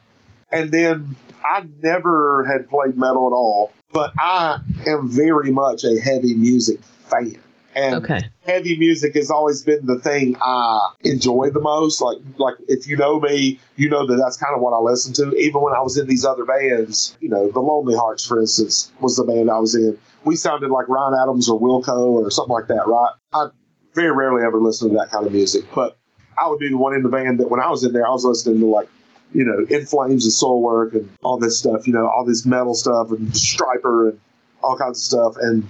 And 0.53 0.71
then 0.71 1.17
I 1.45 1.65
never 1.83 2.45
had 2.45 2.69
played 2.69 2.97
metal 2.97 3.27
at 3.27 3.33
all, 3.35 3.73
but 3.93 4.13
I 4.19 4.59
am 4.87 5.09
very 5.09 5.51
much 5.51 5.85
a 5.85 6.01
heavy 6.01 6.35
music 6.35 6.81
fan. 6.83 7.39
And 7.77 8.05
okay. 8.05 8.21
heavy 8.47 8.79
music 8.79 9.15
has 9.15 9.31
always 9.31 9.63
been 9.63 9.85
the 9.85 9.99
thing 9.99 10.37
I 10.41 10.93
enjoy 11.03 11.51
the 11.51 11.61
most. 11.61 12.01
Like, 12.01 12.19
like 12.39 12.55
if 12.69 12.87
you 12.87 12.97
know 12.97 13.19
me, 13.19 13.59
you 13.77 13.89
know 13.89 14.07
that 14.07 14.17
that's 14.17 14.37
kind 14.37 14.55
of 14.55 14.61
what 14.61 14.73
I 14.73 14.79
listen 14.79 15.13
to. 15.15 15.37
Even 15.37 15.61
when 15.61 15.75
I 15.75 15.81
was 15.81 15.99
in 15.99 16.07
these 16.07 16.25
other 16.25 16.45
bands, 16.45 17.17
you 17.21 17.29
know, 17.29 17.51
the 17.51 17.61
Lonely 17.61 17.97
Hearts, 17.97 18.25
for 18.25 18.41
instance, 18.41 18.93
was 19.01 19.17
the 19.17 19.25
band 19.25 19.51
I 19.51 19.59
was 19.59 19.75
in. 19.75 19.99
We 20.25 20.37
sounded 20.37 20.71
like 20.71 20.89
Ryan 20.89 21.15
Adams 21.21 21.49
or 21.49 21.61
Wilco 21.61 21.99
or 21.99 22.31
something 22.31 22.53
like 22.53 22.69
that, 22.69 22.87
right? 22.87 23.13
I 23.33 23.49
very 23.95 24.13
rarely 24.13 24.45
ever 24.45 24.61
listen 24.61 24.91
to 24.91 24.95
that 24.97 25.11
kind 25.11 25.27
of 25.27 25.33
music, 25.33 25.65
but 25.75 25.99
I 26.41 26.49
would 26.49 26.61
be 26.61 26.69
the 26.69 26.79
one 26.79 26.95
in 26.95 27.03
the 27.03 27.09
band 27.09 27.41
that 27.41 27.51
when 27.51 27.61
I 27.61 27.69
was 27.71 27.83
in 27.85 27.93
there, 27.93 28.07
I 28.07 28.11
was 28.11 28.25
listening 28.25 28.61
to 28.61 28.67
like 28.67 28.89
you 29.33 29.45
know, 29.45 29.65
In 29.69 29.87
Flames 29.87 30.25
and 30.25 30.33
Soilwork 30.33 30.95
and 30.95 31.11
all 31.23 31.39
this 31.39 31.59
stuff, 31.59 31.87
you 31.87 31.93
know, 31.93 32.07
all 32.09 32.25
this 32.25 32.47
metal 32.47 32.75
stuff 32.75 33.11
and 33.11 33.29
Stryper 33.29 34.11
and 34.11 34.21
all 34.63 34.77
kinds 34.77 34.99
of 34.99 35.05
stuff. 35.05 35.37
And 35.41 35.67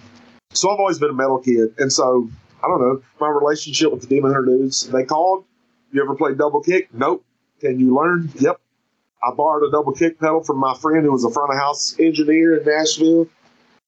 So 0.54 0.70
I've 0.70 0.78
always 0.78 0.98
been 0.98 1.10
a 1.10 1.14
metal 1.14 1.38
kid. 1.38 1.74
And 1.78 1.92
so, 1.92 2.28
I 2.62 2.68
don't 2.68 2.80
know, 2.80 3.02
my 3.20 3.28
relationship 3.28 3.90
with 3.90 4.02
the 4.02 4.06
Demon 4.06 4.32
Hunter 4.32 4.46
dudes, 4.46 4.88
they 4.88 5.04
called. 5.04 5.44
You 5.92 6.02
ever 6.02 6.14
played 6.14 6.38
double 6.38 6.60
kick? 6.60 6.88
Nope. 6.92 7.24
Can 7.60 7.78
you 7.78 7.94
learn? 7.94 8.30
Yep. 8.38 8.60
I 9.22 9.32
borrowed 9.34 9.68
a 9.68 9.70
double 9.70 9.92
kick 9.92 10.18
pedal 10.20 10.42
from 10.42 10.58
my 10.58 10.74
friend 10.74 11.04
who 11.04 11.12
was 11.12 11.24
a 11.24 11.30
front 11.30 11.52
of 11.52 11.58
house 11.58 11.94
engineer 11.98 12.56
in 12.56 12.66
Nashville. 12.66 13.28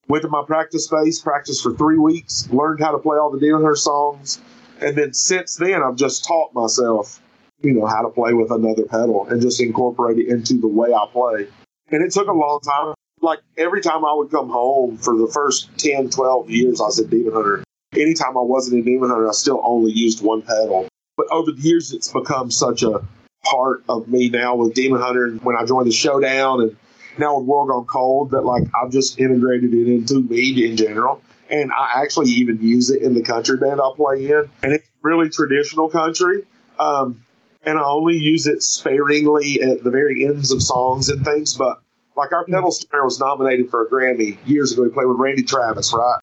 Went 0.07 0.23
to 0.23 0.29
my 0.29 0.43
practice 0.45 0.85
space, 0.85 1.19
practiced 1.19 1.61
for 1.61 1.73
three 1.73 1.97
weeks, 1.97 2.49
learned 2.49 2.79
how 2.79 2.91
to 2.91 2.97
play 2.97 3.17
all 3.17 3.29
the 3.29 3.39
Demon 3.39 3.61
Hunter 3.61 3.75
songs. 3.75 4.39
And 4.79 4.97
then 4.97 5.13
since 5.13 5.55
then, 5.55 5.83
I've 5.83 5.97
just 5.97 6.25
taught 6.25 6.53
myself, 6.53 7.21
you 7.61 7.73
know, 7.73 7.85
how 7.85 8.01
to 8.01 8.09
play 8.09 8.33
with 8.33 8.51
another 8.51 8.83
pedal 8.83 9.27
and 9.27 9.41
just 9.41 9.59
incorporate 9.61 10.17
it 10.19 10.27
into 10.27 10.59
the 10.59 10.67
way 10.67 10.93
I 10.93 11.05
play. 11.11 11.47
And 11.89 12.03
it 12.03 12.11
took 12.11 12.27
a 12.27 12.33
long 12.33 12.59
time. 12.61 12.93
Like 13.19 13.39
every 13.57 13.81
time 13.81 14.05
I 14.05 14.13
would 14.13 14.29
come 14.29 14.49
home 14.49 14.97
for 14.97 15.17
the 15.17 15.27
first 15.27 15.75
10, 15.77 16.09
12 16.09 16.49
years, 16.49 16.79
I 16.79 16.85
was 16.85 16.99
at 16.99 17.09
Demon 17.09 17.33
Hunter. 17.33 17.63
Anytime 17.93 18.37
I 18.37 18.41
wasn't 18.41 18.79
in 18.79 18.85
Demon 18.85 19.09
Hunter, 19.09 19.27
I 19.27 19.31
still 19.31 19.59
only 19.63 19.91
used 19.91 20.23
one 20.23 20.43
pedal. 20.43 20.87
But 21.15 21.27
over 21.31 21.51
the 21.51 21.61
years, 21.61 21.93
it's 21.93 22.11
become 22.11 22.51
such 22.51 22.83
a 22.83 23.01
part 23.43 23.83
of 23.89 24.07
me 24.07 24.29
now 24.29 24.55
with 24.55 24.75
Demon 24.75 25.01
Hunter. 25.01 25.25
And 25.25 25.41
when 25.41 25.55
I 25.55 25.65
joined 25.65 25.87
the 25.87 25.91
Showdown 25.91 26.61
and 26.61 26.77
now 27.17 27.39
with 27.39 27.47
World 27.47 27.69
Gone 27.69 27.85
Cold, 27.85 28.31
that 28.31 28.41
like 28.41 28.63
I've 28.79 28.91
just 28.91 29.19
integrated 29.19 29.73
it 29.73 29.87
into 29.87 30.21
me 30.21 30.69
in 30.69 30.77
general. 30.77 31.21
And 31.49 31.71
I 31.71 32.01
actually 32.03 32.29
even 32.31 32.61
use 32.61 32.91
it 32.91 33.01
in 33.01 33.15
the 33.15 33.23
country 33.23 33.57
band 33.57 33.81
I 33.81 33.89
play 33.95 34.29
in. 34.29 34.49
And 34.61 34.73
it's 34.73 34.87
really 35.01 35.29
traditional 35.29 35.89
country. 35.89 36.43
Um, 36.77 37.23
and 37.67 37.77
I 37.77 37.83
only 37.83 38.17
use 38.17 38.47
it 38.47 38.63
sparingly 38.63 39.61
at 39.61 39.83
the 39.83 39.91
very 39.91 40.25
ends 40.25 40.51
of 40.51 40.63
songs 40.63 41.09
and 41.09 41.23
things. 41.25 41.53
But 41.53 41.81
like 42.15 42.31
our 42.31 42.45
pedal 42.45 42.71
snare 42.71 43.03
was 43.03 43.19
nominated 43.19 43.69
for 43.69 43.83
a 43.83 43.89
Grammy 43.89 44.37
years 44.47 44.71
ago. 44.71 44.83
We 44.83 44.89
played 44.89 45.07
with 45.07 45.17
Randy 45.17 45.43
Travis, 45.43 45.93
right? 45.93 46.19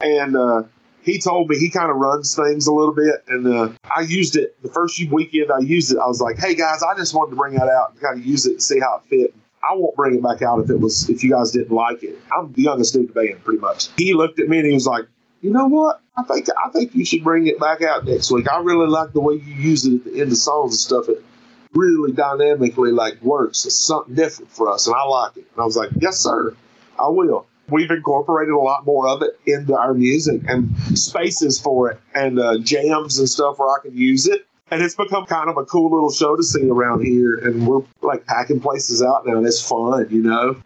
And 0.00 0.36
uh, 0.36 0.62
he 1.02 1.18
told 1.18 1.50
me 1.50 1.58
he 1.58 1.68
kind 1.68 1.90
of 1.90 1.96
runs 1.96 2.36
things 2.36 2.68
a 2.68 2.72
little 2.72 2.94
bit. 2.94 3.24
And 3.26 3.46
uh, 3.46 3.70
I 3.94 4.02
used 4.02 4.36
it 4.36 4.60
the 4.62 4.68
first 4.68 5.02
weekend 5.10 5.50
I 5.50 5.58
used 5.58 5.92
it. 5.92 5.98
I 5.98 6.06
was 6.06 6.20
like, 6.20 6.38
hey 6.38 6.54
guys, 6.54 6.84
I 6.84 6.94
just 6.96 7.12
wanted 7.12 7.30
to 7.30 7.36
bring 7.36 7.54
that 7.54 7.68
out 7.68 7.90
and 7.90 8.00
kind 8.00 8.20
of 8.20 8.24
use 8.24 8.46
it 8.46 8.52
and 8.52 8.62
see 8.62 8.78
how 8.78 9.02
it 9.02 9.08
fit. 9.08 9.34
I 9.68 9.74
won't 9.74 9.96
bring 9.96 10.14
it 10.14 10.22
back 10.22 10.42
out 10.42 10.60
if 10.60 10.70
it 10.70 10.78
was 10.78 11.10
if 11.10 11.24
you 11.24 11.30
guys 11.30 11.50
didn't 11.50 11.74
like 11.74 12.04
it. 12.04 12.20
I'm 12.36 12.52
the 12.52 12.62
youngest 12.62 12.92
dude 12.92 13.08
in 13.08 13.08
the 13.08 13.14
band, 13.14 13.42
pretty 13.42 13.60
much. 13.60 13.88
He 13.96 14.14
looked 14.14 14.38
at 14.38 14.48
me 14.48 14.58
and 14.58 14.66
he 14.66 14.74
was 14.74 14.86
like, 14.86 15.06
you 15.44 15.50
know 15.50 15.66
what? 15.66 16.00
I 16.16 16.22
think 16.22 16.48
I 16.64 16.70
think 16.70 16.94
you 16.94 17.04
should 17.04 17.22
bring 17.22 17.46
it 17.46 17.60
back 17.60 17.82
out 17.82 18.06
next 18.06 18.30
week. 18.30 18.48
I 18.48 18.60
really 18.60 18.86
like 18.86 19.12
the 19.12 19.20
way 19.20 19.34
you 19.34 19.54
use 19.54 19.84
it 19.84 19.96
at 19.96 20.04
the 20.04 20.20
end 20.22 20.32
of 20.32 20.38
songs 20.38 20.72
and 20.72 20.80
stuff. 20.80 21.08
It 21.10 21.22
really 21.74 22.12
dynamically 22.12 22.92
like 22.92 23.20
works. 23.20 23.66
It's 23.66 23.76
something 23.76 24.14
different 24.14 24.50
for 24.50 24.70
us, 24.70 24.86
and 24.86 24.96
I 24.96 25.04
like 25.04 25.36
it. 25.36 25.44
And 25.52 25.60
I 25.60 25.64
was 25.64 25.76
like, 25.76 25.90
yes, 26.00 26.18
sir, 26.18 26.56
I 26.98 27.08
will. 27.08 27.46
We've 27.68 27.90
incorporated 27.90 28.54
a 28.54 28.58
lot 28.58 28.86
more 28.86 29.06
of 29.06 29.20
it 29.20 29.38
into 29.44 29.76
our 29.76 29.92
music 29.92 30.42
and 30.48 30.74
spaces 30.98 31.60
for 31.60 31.90
it, 31.90 32.00
and 32.14 32.38
uh, 32.38 32.58
jams 32.60 33.18
and 33.18 33.28
stuff 33.28 33.58
where 33.58 33.68
I 33.68 33.82
can 33.82 33.94
use 33.94 34.26
it. 34.26 34.46
And 34.70 34.82
it's 34.82 34.94
become 34.94 35.26
kind 35.26 35.50
of 35.50 35.58
a 35.58 35.66
cool 35.66 35.90
little 35.90 36.10
show 36.10 36.36
to 36.36 36.42
see 36.42 36.70
around 36.70 37.04
here. 37.04 37.36
And 37.36 37.66
we're 37.66 37.82
like 38.00 38.24
packing 38.24 38.60
places 38.60 39.02
out 39.02 39.26
now, 39.26 39.36
and 39.36 39.46
it's 39.46 39.60
fun, 39.60 40.06
you 40.08 40.22
know. 40.22 40.56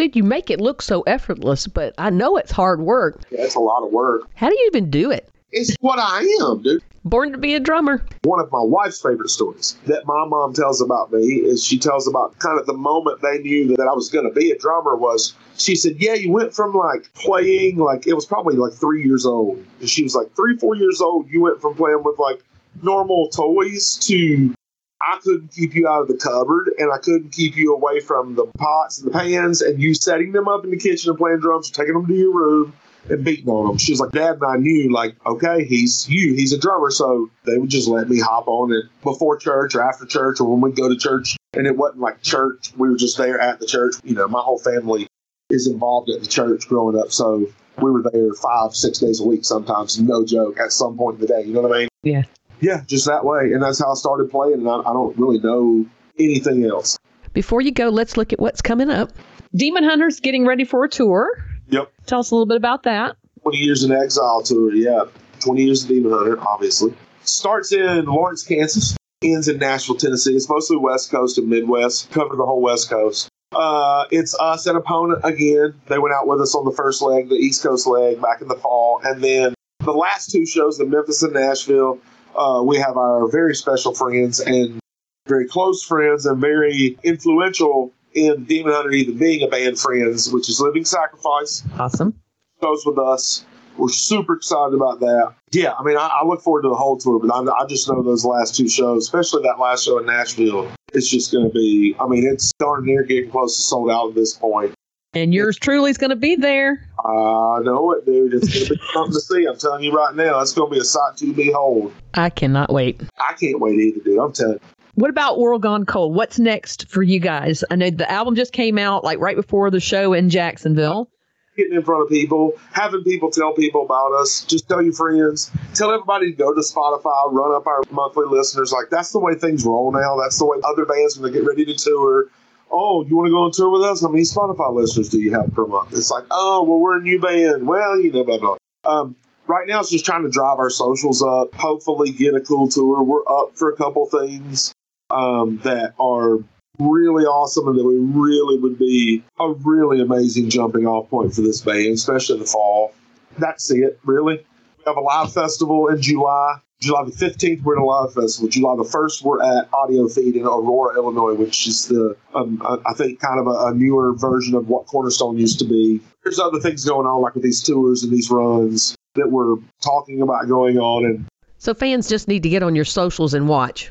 Dude, 0.00 0.16
you 0.16 0.24
make 0.24 0.48
it 0.48 0.62
look 0.62 0.80
so 0.80 1.02
effortless, 1.02 1.66
but 1.66 1.92
I 1.98 2.08
know 2.08 2.38
it's 2.38 2.50
hard 2.50 2.80
work. 2.80 3.20
Yeah, 3.30 3.42
it's 3.42 3.54
a 3.54 3.60
lot 3.60 3.84
of 3.84 3.92
work. 3.92 4.22
How 4.34 4.48
do 4.48 4.54
you 4.54 4.70
even 4.72 4.88
do 4.88 5.10
it? 5.10 5.28
It's 5.52 5.76
what 5.82 5.98
I 5.98 6.20
am, 6.40 6.62
dude. 6.62 6.82
Born 7.04 7.32
to 7.32 7.36
be 7.36 7.54
a 7.54 7.60
drummer. 7.60 8.02
One 8.22 8.40
of 8.40 8.50
my 8.50 8.62
wife's 8.62 9.02
favorite 9.02 9.28
stories 9.28 9.76
that 9.84 10.06
my 10.06 10.24
mom 10.24 10.54
tells 10.54 10.80
about 10.80 11.12
me 11.12 11.34
is 11.34 11.62
she 11.62 11.78
tells 11.78 12.08
about 12.08 12.38
kind 12.38 12.58
of 12.58 12.64
the 12.64 12.72
moment 12.72 13.20
they 13.20 13.40
knew 13.40 13.76
that 13.76 13.86
I 13.86 13.92
was 13.92 14.08
going 14.08 14.26
to 14.26 14.32
be 14.32 14.50
a 14.50 14.56
drummer 14.56 14.96
was 14.96 15.34
she 15.58 15.76
said, 15.76 15.96
Yeah, 15.98 16.14
you 16.14 16.32
went 16.32 16.54
from 16.54 16.72
like 16.72 17.12
playing, 17.12 17.76
like 17.76 18.06
it 18.06 18.14
was 18.14 18.24
probably 18.24 18.56
like 18.56 18.72
three 18.72 19.04
years 19.04 19.26
old. 19.26 19.62
And 19.80 19.90
she 19.90 20.02
was 20.02 20.14
like, 20.14 20.34
Three, 20.34 20.56
four 20.56 20.76
years 20.76 21.02
old, 21.02 21.28
you 21.28 21.42
went 21.42 21.60
from 21.60 21.74
playing 21.74 22.04
with 22.04 22.18
like 22.18 22.42
normal 22.82 23.28
toys 23.28 23.98
to 24.04 24.54
I 25.00 25.18
couldn't 25.22 25.52
keep 25.52 25.74
you 25.74 25.88
out 25.88 26.02
of 26.02 26.08
the 26.08 26.16
cupboard 26.16 26.70
and 26.78 26.92
I 26.92 26.98
couldn't 26.98 27.30
keep 27.32 27.56
you 27.56 27.74
away 27.74 28.00
from 28.00 28.34
the 28.34 28.46
pots 28.58 28.98
and 28.98 29.12
the 29.12 29.18
pans 29.18 29.62
and 29.62 29.80
you 29.80 29.94
setting 29.94 30.32
them 30.32 30.46
up 30.46 30.64
in 30.64 30.70
the 30.70 30.76
kitchen 30.76 31.10
and 31.10 31.18
playing 31.18 31.40
drums 31.40 31.70
taking 31.70 31.94
them 31.94 32.06
to 32.06 32.14
your 32.14 32.32
room 32.32 32.74
and 33.08 33.24
beating 33.24 33.48
on 33.48 33.68
them. 33.68 33.78
She 33.78 33.92
was 33.92 34.00
like, 34.00 34.10
Dad 34.10 34.34
and 34.34 34.44
I 34.44 34.56
knew, 34.56 34.92
like, 34.92 35.16
okay, 35.24 35.64
he's 35.64 36.08
you, 36.08 36.34
he's 36.34 36.52
a 36.52 36.58
drummer. 36.58 36.90
So 36.90 37.30
they 37.44 37.56
would 37.56 37.70
just 37.70 37.88
let 37.88 38.08
me 38.08 38.20
hop 38.20 38.46
on 38.46 38.72
it 38.72 38.84
before 39.02 39.38
church 39.38 39.74
or 39.74 39.82
after 39.82 40.04
church 40.04 40.40
or 40.40 40.52
when 40.52 40.60
we 40.60 40.72
go 40.72 40.88
to 40.88 40.96
church. 40.96 41.36
And 41.54 41.66
it 41.66 41.76
wasn't 41.76 42.00
like 42.00 42.22
church, 42.22 42.72
we 42.76 42.88
were 42.88 42.96
just 42.96 43.16
there 43.16 43.40
at 43.40 43.58
the 43.58 43.66
church. 43.66 43.94
You 44.04 44.14
know, 44.14 44.28
my 44.28 44.40
whole 44.40 44.58
family 44.58 45.08
is 45.48 45.66
involved 45.66 46.10
at 46.10 46.20
the 46.20 46.28
church 46.28 46.68
growing 46.68 46.98
up. 46.98 47.10
So 47.10 47.46
we 47.78 47.90
were 47.90 48.02
there 48.02 48.34
five, 48.34 48.74
six 48.74 48.98
days 48.98 49.20
a 49.20 49.24
week 49.24 49.44
sometimes, 49.44 49.98
no 49.98 50.24
joke, 50.24 50.60
at 50.60 50.72
some 50.72 50.96
point 50.96 51.16
in 51.16 51.20
the 51.22 51.26
day. 51.26 51.42
You 51.42 51.54
know 51.54 51.62
what 51.62 51.74
I 51.74 51.78
mean? 51.80 51.88
Yeah. 52.02 52.22
Yeah, 52.60 52.82
just 52.86 53.06
that 53.06 53.24
way. 53.24 53.52
And 53.52 53.62
that's 53.62 53.78
how 53.78 53.90
I 53.90 53.94
started 53.94 54.30
playing. 54.30 54.60
And 54.60 54.68
I, 54.68 54.78
I 54.80 54.92
don't 54.92 55.16
really 55.18 55.38
know 55.38 55.86
anything 56.18 56.64
else. 56.64 56.98
Before 57.32 57.60
you 57.60 57.72
go, 57.72 57.88
let's 57.88 58.16
look 58.16 58.32
at 58.32 58.40
what's 58.40 58.60
coming 58.60 58.90
up. 58.90 59.10
Demon 59.54 59.84
Hunters 59.84 60.20
getting 60.20 60.46
ready 60.46 60.64
for 60.64 60.84
a 60.84 60.88
tour. 60.88 61.44
Yep. 61.68 61.92
Tell 62.06 62.20
us 62.20 62.30
a 62.30 62.34
little 62.34 62.46
bit 62.46 62.56
about 62.56 62.82
that. 62.84 63.16
20 63.42 63.58
years 63.58 63.84
in 63.84 63.92
exile 63.92 64.42
tour. 64.42 64.74
Yeah. 64.74 65.04
20 65.40 65.64
years 65.64 65.82
of 65.82 65.88
Demon 65.88 66.12
Hunter, 66.12 66.40
obviously. 66.40 66.94
Starts 67.22 67.72
in 67.72 68.04
Lawrence, 68.06 68.42
Kansas, 68.42 68.96
ends 69.22 69.48
in 69.48 69.58
Nashville, 69.58 69.96
Tennessee. 69.96 70.34
It's 70.34 70.48
mostly 70.48 70.76
West 70.76 71.10
Coast 71.10 71.38
and 71.38 71.48
Midwest, 71.48 72.10
cover 72.10 72.36
the 72.36 72.44
whole 72.44 72.60
West 72.60 72.90
Coast. 72.90 73.28
Uh, 73.52 74.04
it's 74.10 74.38
us 74.38 74.66
and 74.66 74.76
opponent 74.76 75.20
again. 75.24 75.74
They 75.86 75.98
went 75.98 76.14
out 76.14 76.26
with 76.26 76.40
us 76.40 76.54
on 76.54 76.64
the 76.64 76.70
first 76.70 77.02
leg, 77.02 77.28
the 77.28 77.34
East 77.34 77.62
Coast 77.62 77.86
leg, 77.86 78.20
back 78.20 78.40
in 78.40 78.48
the 78.48 78.54
fall. 78.54 79.00
And 79.04 79.22
then 79.22 79.54
the 79.80 79.92
last 79.92 80.30
two 80.30 80.46
shows, 80.46 80.78
the 80.78 80.86
Memphis 80.86 81.22
and 81.22 81.32
Nashville, 81.32 81.98
uh, 82.36 82.62
we 82.64 82.78
have 82.78 82.96
our 82.96 83.28
very 83.28 83.54
special 83.54 83.94
friends 83.94 84.40
and 84.40 84.80
very 85.26 85.46
close 85.46 85.82
friends 85.82 86.26
and 86.26 86.40
very 86.40 86.98
influential 87.02 87.92
in 88.14 88.44
Demon 88.44 88.72
Hunter 88.72 88.90
even 88.90 89.16
being 89.16 89.42
a 89.42 89.48
band 89.48 89.78
friends, 89.78 90.32
which 90.32 90.48
is 90.48 90.60
Living 90.60 90.84
Sacrifice. 90.84 91.62
Awesome. 91.78 92.14
Goes 92.60 92.84
with 92.84 92.98
us. 92.98 93.44
We're 93.76 93.88
super 93.88 94.34
excited 94.34 94.74
about 94.74 95.00
that. 95.00 95.34
Yeah, 95.52 95.72
I 95.72 95.82
mean, 95.82 95.96
I, 95.96 96.20
I 96.20 96.26
look 96.26 96.42
forward 96.42 96.62
to 96.62 96.68
the 96.68 96.74
whole 96.74 96.98
tour, 96.98 97.18
but 97.20 97.32
I, 97.32 97.62
I, 97.62 97.66
just 97.66 97.88
know 97.88 98.02
those 98.02 98.24
last 98.24 98.56
two 98.56 98.68
shows, 98.68 99.04
especially 99.04 99.42
that 99.44 99.58
last 99.58 99.84
show 99.84 99.98
in 99.98 100.06
Nashville, 100.06 100.70
it's 100.92 101.08
just 101.08 101.32
going 101.32 101.46
to 101.46 101.52
be, 101.52 101.96
I 101.98 102.06
mean, 102.06 102.26
it's 102.26 102.52
darn 102.58 102.84
near 102.84 103.04
getting 103.04 103.30
close 103.30 103.56
to 103.56 103.62
sold 103.62 103.90
out 103.90 104.10
at 104.10 104.14
this 104.16 104.34
point. 104.34 104.74
And 105.12 105.34
yours 105.34 105.56
truly 105.58 105.90
is 105.90 105.98
going 105.98 106.10
to 106.10 106.16
be 106.16 106.36
there. 106.36 106.86
I 107.04 107.58
know 107.64 107.92
it, 107.92 108.06
dude. 108.06 108.32
It's 108.32 108.48
going 108.48 108.66
to 108.66 108.74
be 108.74 108.80
something 108.92 109.12
to 109.12 109.20
see. 109.20 109.44
I'm 109.44 109.58
telling 109.58 109.82
you 109.82 109.92
right 109.92 110.14
now, 110.14 110.40
it's 110.40 110.52
going 110.52 110.70
to 110.70 110.74
be 110.74 110.80
a 110.80 110.84
sight 110.84 111.16
to 111.16 111.32
behold. 111.32 111.92
I 112.14 112.30
cannot 112.30 112.72
wait. 112.72 113.00
I 113.18 113.32
can't 113.32 113.58
wait 113.58 113.74
either, 113.80 114.00
dude. 114.04 114.20
I'm 114.20 114.32
telling 114.32 114.54
you. 114.54 114.60
What 114.94 115.10
about 115.10 115.40
World 115.40 115.62
Gone 115.62 115.84
Cold? 115.84 116.14
What's 116.14 116.38
next 116.38 116.88
for 116.88 117.02
you 117.02 117.18
guys? 117.18 117.64
I 117.70 117.76
know 117.76 117.90
the 117.90 118.10
album 118.10 118.36
just 118.36 118.52
came 118.52 118.78
out 118.78 119.02
like 119.02 119.18
right 119.18 119.34
before 119.34 119.70
the 119.70 119.80
show 119.80 120.12
in 120.12 120.30
Jacksonville. 120.30 121.10
Getting 121.56 121.74
in 121.74 121.82
front 121.82 122.04
of 122.04 122.08
people, 122.08 122.52
having 122.70 123.02
people 123.02 123.30
tell 123.30 123.52
people 123.52 123.84
about 123.84 124.12
us, 124.12 124.44
just 124.44 124.68
tell 124.68 124.80
your 124.80 124.92
friends, 124.92 125.50
tell 125.74 125.90
everybody 125.90 126.30
to 126.30 126.36
go 126.36 126.54
to 126.54 126.60
Spotify, 126.60 127.32
run 127.32 127.52
up 127.54 127.66
our 127.66 127.82
monthly 127.90 128.26
listeners. 128.28 128.72
Like 128.72 128.90
that's 128.90 129.10
the 129.10 129.18
way 129.18 129.34
things 129.34 129.64
roll 129.64 129.90
now. 129.90 130.16
That's 130.16 130.38
the 130.38 130.46
way 130.46 130.58
other 130.64 130.84
bands 130.84 131.18
when 131.18 131.30
they 131.30 131.36
get 131.36 131.46
ready 131.46 131.64
to 131.64 131.74
tour. 131.74 132.28
Oh, 132.70 133.04
you 133.04 133.16
want 133.16 133.26
to 133.26 133.32
go 133.32 133.42
on 133.42 133.52
tour 133.52 133.70
with 133.70 133.82
us? 133.82 134.02
How 134.02 134.08
many 134.08 134.22
Spotify 134.22 134.72
listeners 134.72 135.08
do 135.08 135.20
you 135.20 135.32
have 135.32 135.52
per 135.52 135.66
month? 135.66 135.92
It's 135.92 136.10
like, 136.10 136.24
oh, 136.30 136.62
well, 136.62 136.78
we're 136.78 136.98
a 136.98 137.02
new 137.02 137.20
band. 137.20 137.66
Well, 137.66 138.00
you 138.00 138.12
know, 138.12 138.24
blah 138.24 138.38
blah. 138.38 138.56
Um, 138.84 139.16
right 139.46 139.66
now, 139.66 139.80
it's 139.80 139.90
just 139.90 140.04
trying 140.04 140.22
to 140.22 140.30
drive 140.30 140.58
our 140.58 140.70
socials 140.70 141.22
up. 141.22 141.54
Hopefully, 141.54 142.10
get 142.12 142.34
a 142.34 142.40
cool 142.40 142.68
tour. 142.68 143.02
We're 143.02 143.26
up 143.28 143.56
for 143.56 143.70
a 143.72 143.76
couple 143.76 144.06
things 144.06 144.72
um, 145.10 145.58
that 145.64 145.94
are 145.98 146.38
really 146.78 147.24
awesome 147.24 147.68
and 147.68 147.78
that 147.78 147.84
we 147.84 147.98
really 147.98 148.58
would 148.58 148.78
be 148.78 149.22
a 149.38 149.52
really 149.52 150.00
amazing 150.00 150.48
jumping 150.48 150.86
off 150.86 151.10
point 151.10 151.34
for 151.34 151.42
this 151.42 151.60
band, 151.60 151.94
especially 151.94 152.36
in 152.36 152.40
the 152.40 152.46
fall. 152.46 152.94
That's 153.38 153.70
it, 153.70 154.00
really. 154.04 154.36
We 154.78 154.84
have 154.86 154.96
a 154.96 155.00
live 155.00 155.32
festival 155.32 155.88
in 155.88 156.00
July. 156.00 156.56
July 156.80 157.04
the 157.04 157.12
15th, 157.12 157.62
we're 157.62 157.76
at 157.76 157.82
a 157.82 157.84
live 157.84 158.14
festival. 158.14 158.48
July 158.48 158.74
the 158.76 158.84
1st, 158.84 159.22
we're 159.22 159.42
at 159.42 159.68
Audio 159.72 160.08
Feed 160.08 160.34
in 160.34 160.44
Aurora, 160.44 160.96
Illinois, 160.96 161.34
which 161.34 161.66
is 161.66 161.86
the, 161.88 162.16
um, 162.34 162.62
I 162.64 162.94
think, 162.94 163.20
kind 163.20 163.38
of 163.38 163.46
a, 163.46 163.66
a, 163.66 163.74
newer 163.74 164.14
version 164.14 164.54
of 164.54 164.68
what 164.68 164.86
Cornerstone 164.86 165.36
used 165.36 165.58
to 165.58 165.66
be. 165.66 166.00
There's 166.24 166.38
other 166.38 166.58
things 166.58 166.84
going 166.86 167.06
on, 167.06 167.20
like 167.20 167.34
with 167.34 167.44
these 167.44 167.62
tours 167.62 168.02
and 168.02 168.10
these 168.10 168.30
runs 168.30 168.96
that 169.14 169.30
we're 169.30 169.56
talking 169.82 170.22
about 170.22 170.48
going 170.48 170.78
on. 170.78 171.04
And 171.04 171.26
So 171.58 171.74
fans 171.74 172.08
just 172.08 172.28
need 172.28 172.42
to 172.44 172.48
get 172.48 172.62
on 172.62 172.74
your 172.74 172.86
socials 172.86 173.34
and 173.34 173.46
watch. 173.46 173.90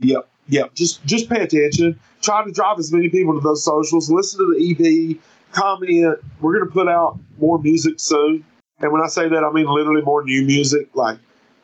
Yep 0.00 0.26
yep. 0.48 0.74
just 0.74 1.04
just 1.04 1.28
pay 1.28 1.42
attention. 1.42 1.98
Try 2.20 2.44
to 2.44 2.52
drive 2.52 2.78
as 2.78 2.92
many 2.92 3.08
people 3.08 3.34
to 3.34 3.40
those 3.40 3.64
socials. 3.64 4.10
Listen 4.10 4.40
to 4.40 4.54
the 4.54 5.12
EP. 5.12 5.18
Comment. 5.52 6.18
We're 6.40 6.58
gonna 6.58 6.70
put 6.70 6.88
out 6.88 7.18
more 7.38 7.58
music 7.58 7.94
soon. 7.98 8.44
And 8.80 8.92
when 8.92 9.02
I 9.02 9.08
say 9.08 9.28
that, 9.28 9.44
I 9.44 9.52
mean 9.52 9.66
literally 9.66 10.02
more 10.02 10.24
new 10.24 10.44
music. 10.44 10.88
Like 10.94 11.18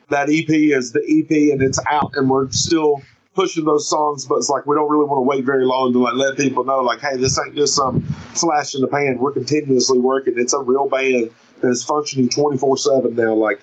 that 0.09 0.29
EP 0.31 0.49
is 0.49 0.93
the 0.93 1.01
EP, 1.01 1.53
and 1.53 1.63
it's 1.63 1.81
out, 1.91 2.13
and 2.15 2.29
we're 2.29 2.51
still 2.51 3.03
pushing 3.35 3.65
those 3.65 3.89
songs. 3.89 4.25
But 4.25 4.37
it's 4.37 4.51
like 4.51 4.67
we 4.67 4.75
don't 4.75 4.91
really 4.91 5.05
want 5.05 5.19
to 5.19 5.23
wait 5.23 5.45
very 5.45 5.65
long 5.65 5.93
to 5.93 5.99
like 5.99 6.15
let 6.15 6.37
people 6.37 6.65
know, 6.65 6.81
like, 6.81 7.01
hey, 7.01 7.17
this 7.17 7.39
ain't 7.45 7.55
just 7.55 7.75
some 7.75 8.03
flash 8.03 8.75
in 8.75 8.81
the 8.81 8.89
pan. 8.89 9.19
We're 9.19 9.33
continuously 9.33 9.99
working. 9.99 10.35
It's 10.37 10.53
a 10.53 10.61
real 10.61 10.89
band 10.89 11.31
that 11.61 11.69
is 11.69 11.85
functioning 11.85 12.29
24 12.29 12.79
7 12.79 13.15
now. 13.15 13.35
Like, 13.35 13.61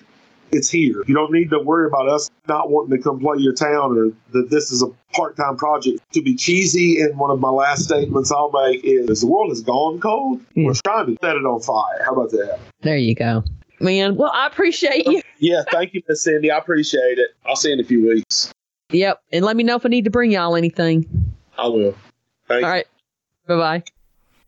it's 0.52 0.70
here. 0.70 1.02
You 1.06 1.14
don't 1.14 1.32
need 1.32 1.50
to 1.50 1.58
worry 1.58 1.86
about 1.86 2.08
us 2.08 2.30
not 2.48 2.70
wanting 2.70 2.96
to 2.96 3.02
come 3.02 3.18
play 3.18 3.38
your 3.38 3.52
town 3.52 3.98
or 3.98 4.12
that 4.32 4.50
this 4.50 4.70
is 4.70 4.82
a 4.82 4.86
part 5.12 5.36
time 5.36 5.56
project. 5.56 6.00
To 6.12 6.22
be 6.22 6.34
cheesy, 6.34 7.00
in 7.00 7.16
one 7.18 7.30
of 7.30 7.40
my 7.40 7.50
last 7.50 7.84
statements 7.84 8.30
I'll 8.32 8.50
make 8.52 8.82
is 8.84 9.20
the 9.20 9.26
world 9.26 9.50
has 9.50 9.60
gone 9.60 10.00
cold. 10.00 10.40
Yeah. 10.54 10.66
We're 10.66 10.72
hmm. 10.72 10.78
trying 10.84 11.06
to 11.06 11.16
set 11.20 11.36
it 11.36 11.44
on 11.44 11.60
fire. 11.60 12.04
How 12.04 12.12
about 12.12 12.30
that? 12.30 12.58
There 12.82 12.96
you 12.96 13.14
go. 13.14 13.44
Man, 13.80 14.16
well, 14.16 14.32
I 14.32 14.46
appreciate 14.46 15.06
you. 15.06 15.20
Yeah, 15.38 15.62
thank 15.70 15.94
you, 15.94 16.02
Miss 16.08 16.24
Cindy. 16.24 16.50
I 16.50 16.58
appreciate 16.58 17.18
it. 17.18 17.30
I'll 17.44 17.56
see 17.56 17.68
you 17.68 17.74
in 17.74 17.80
a 17.80 17.84
few 17.84 18.08
weeks. 18.08 18.52
Yep. 18.90 19.20
And 19.32 19.44
let 19.44 19.56
me 19.56 19.64
know 19.64 19.74
if 19.76 19.84
I 19.84 19.88
need 19.88 20.04
to 20.04 20.10
bring 20.10 20.30
y'all 20.30 20.54
anything. 20.56 21.34
I 21.58 21.66
will. 21.68 21.94
Thank 22.48 22.64
All 22.64 22.70
right. 22.70 22.86
Bye 23.46 23.56
bye. 23.56 23.82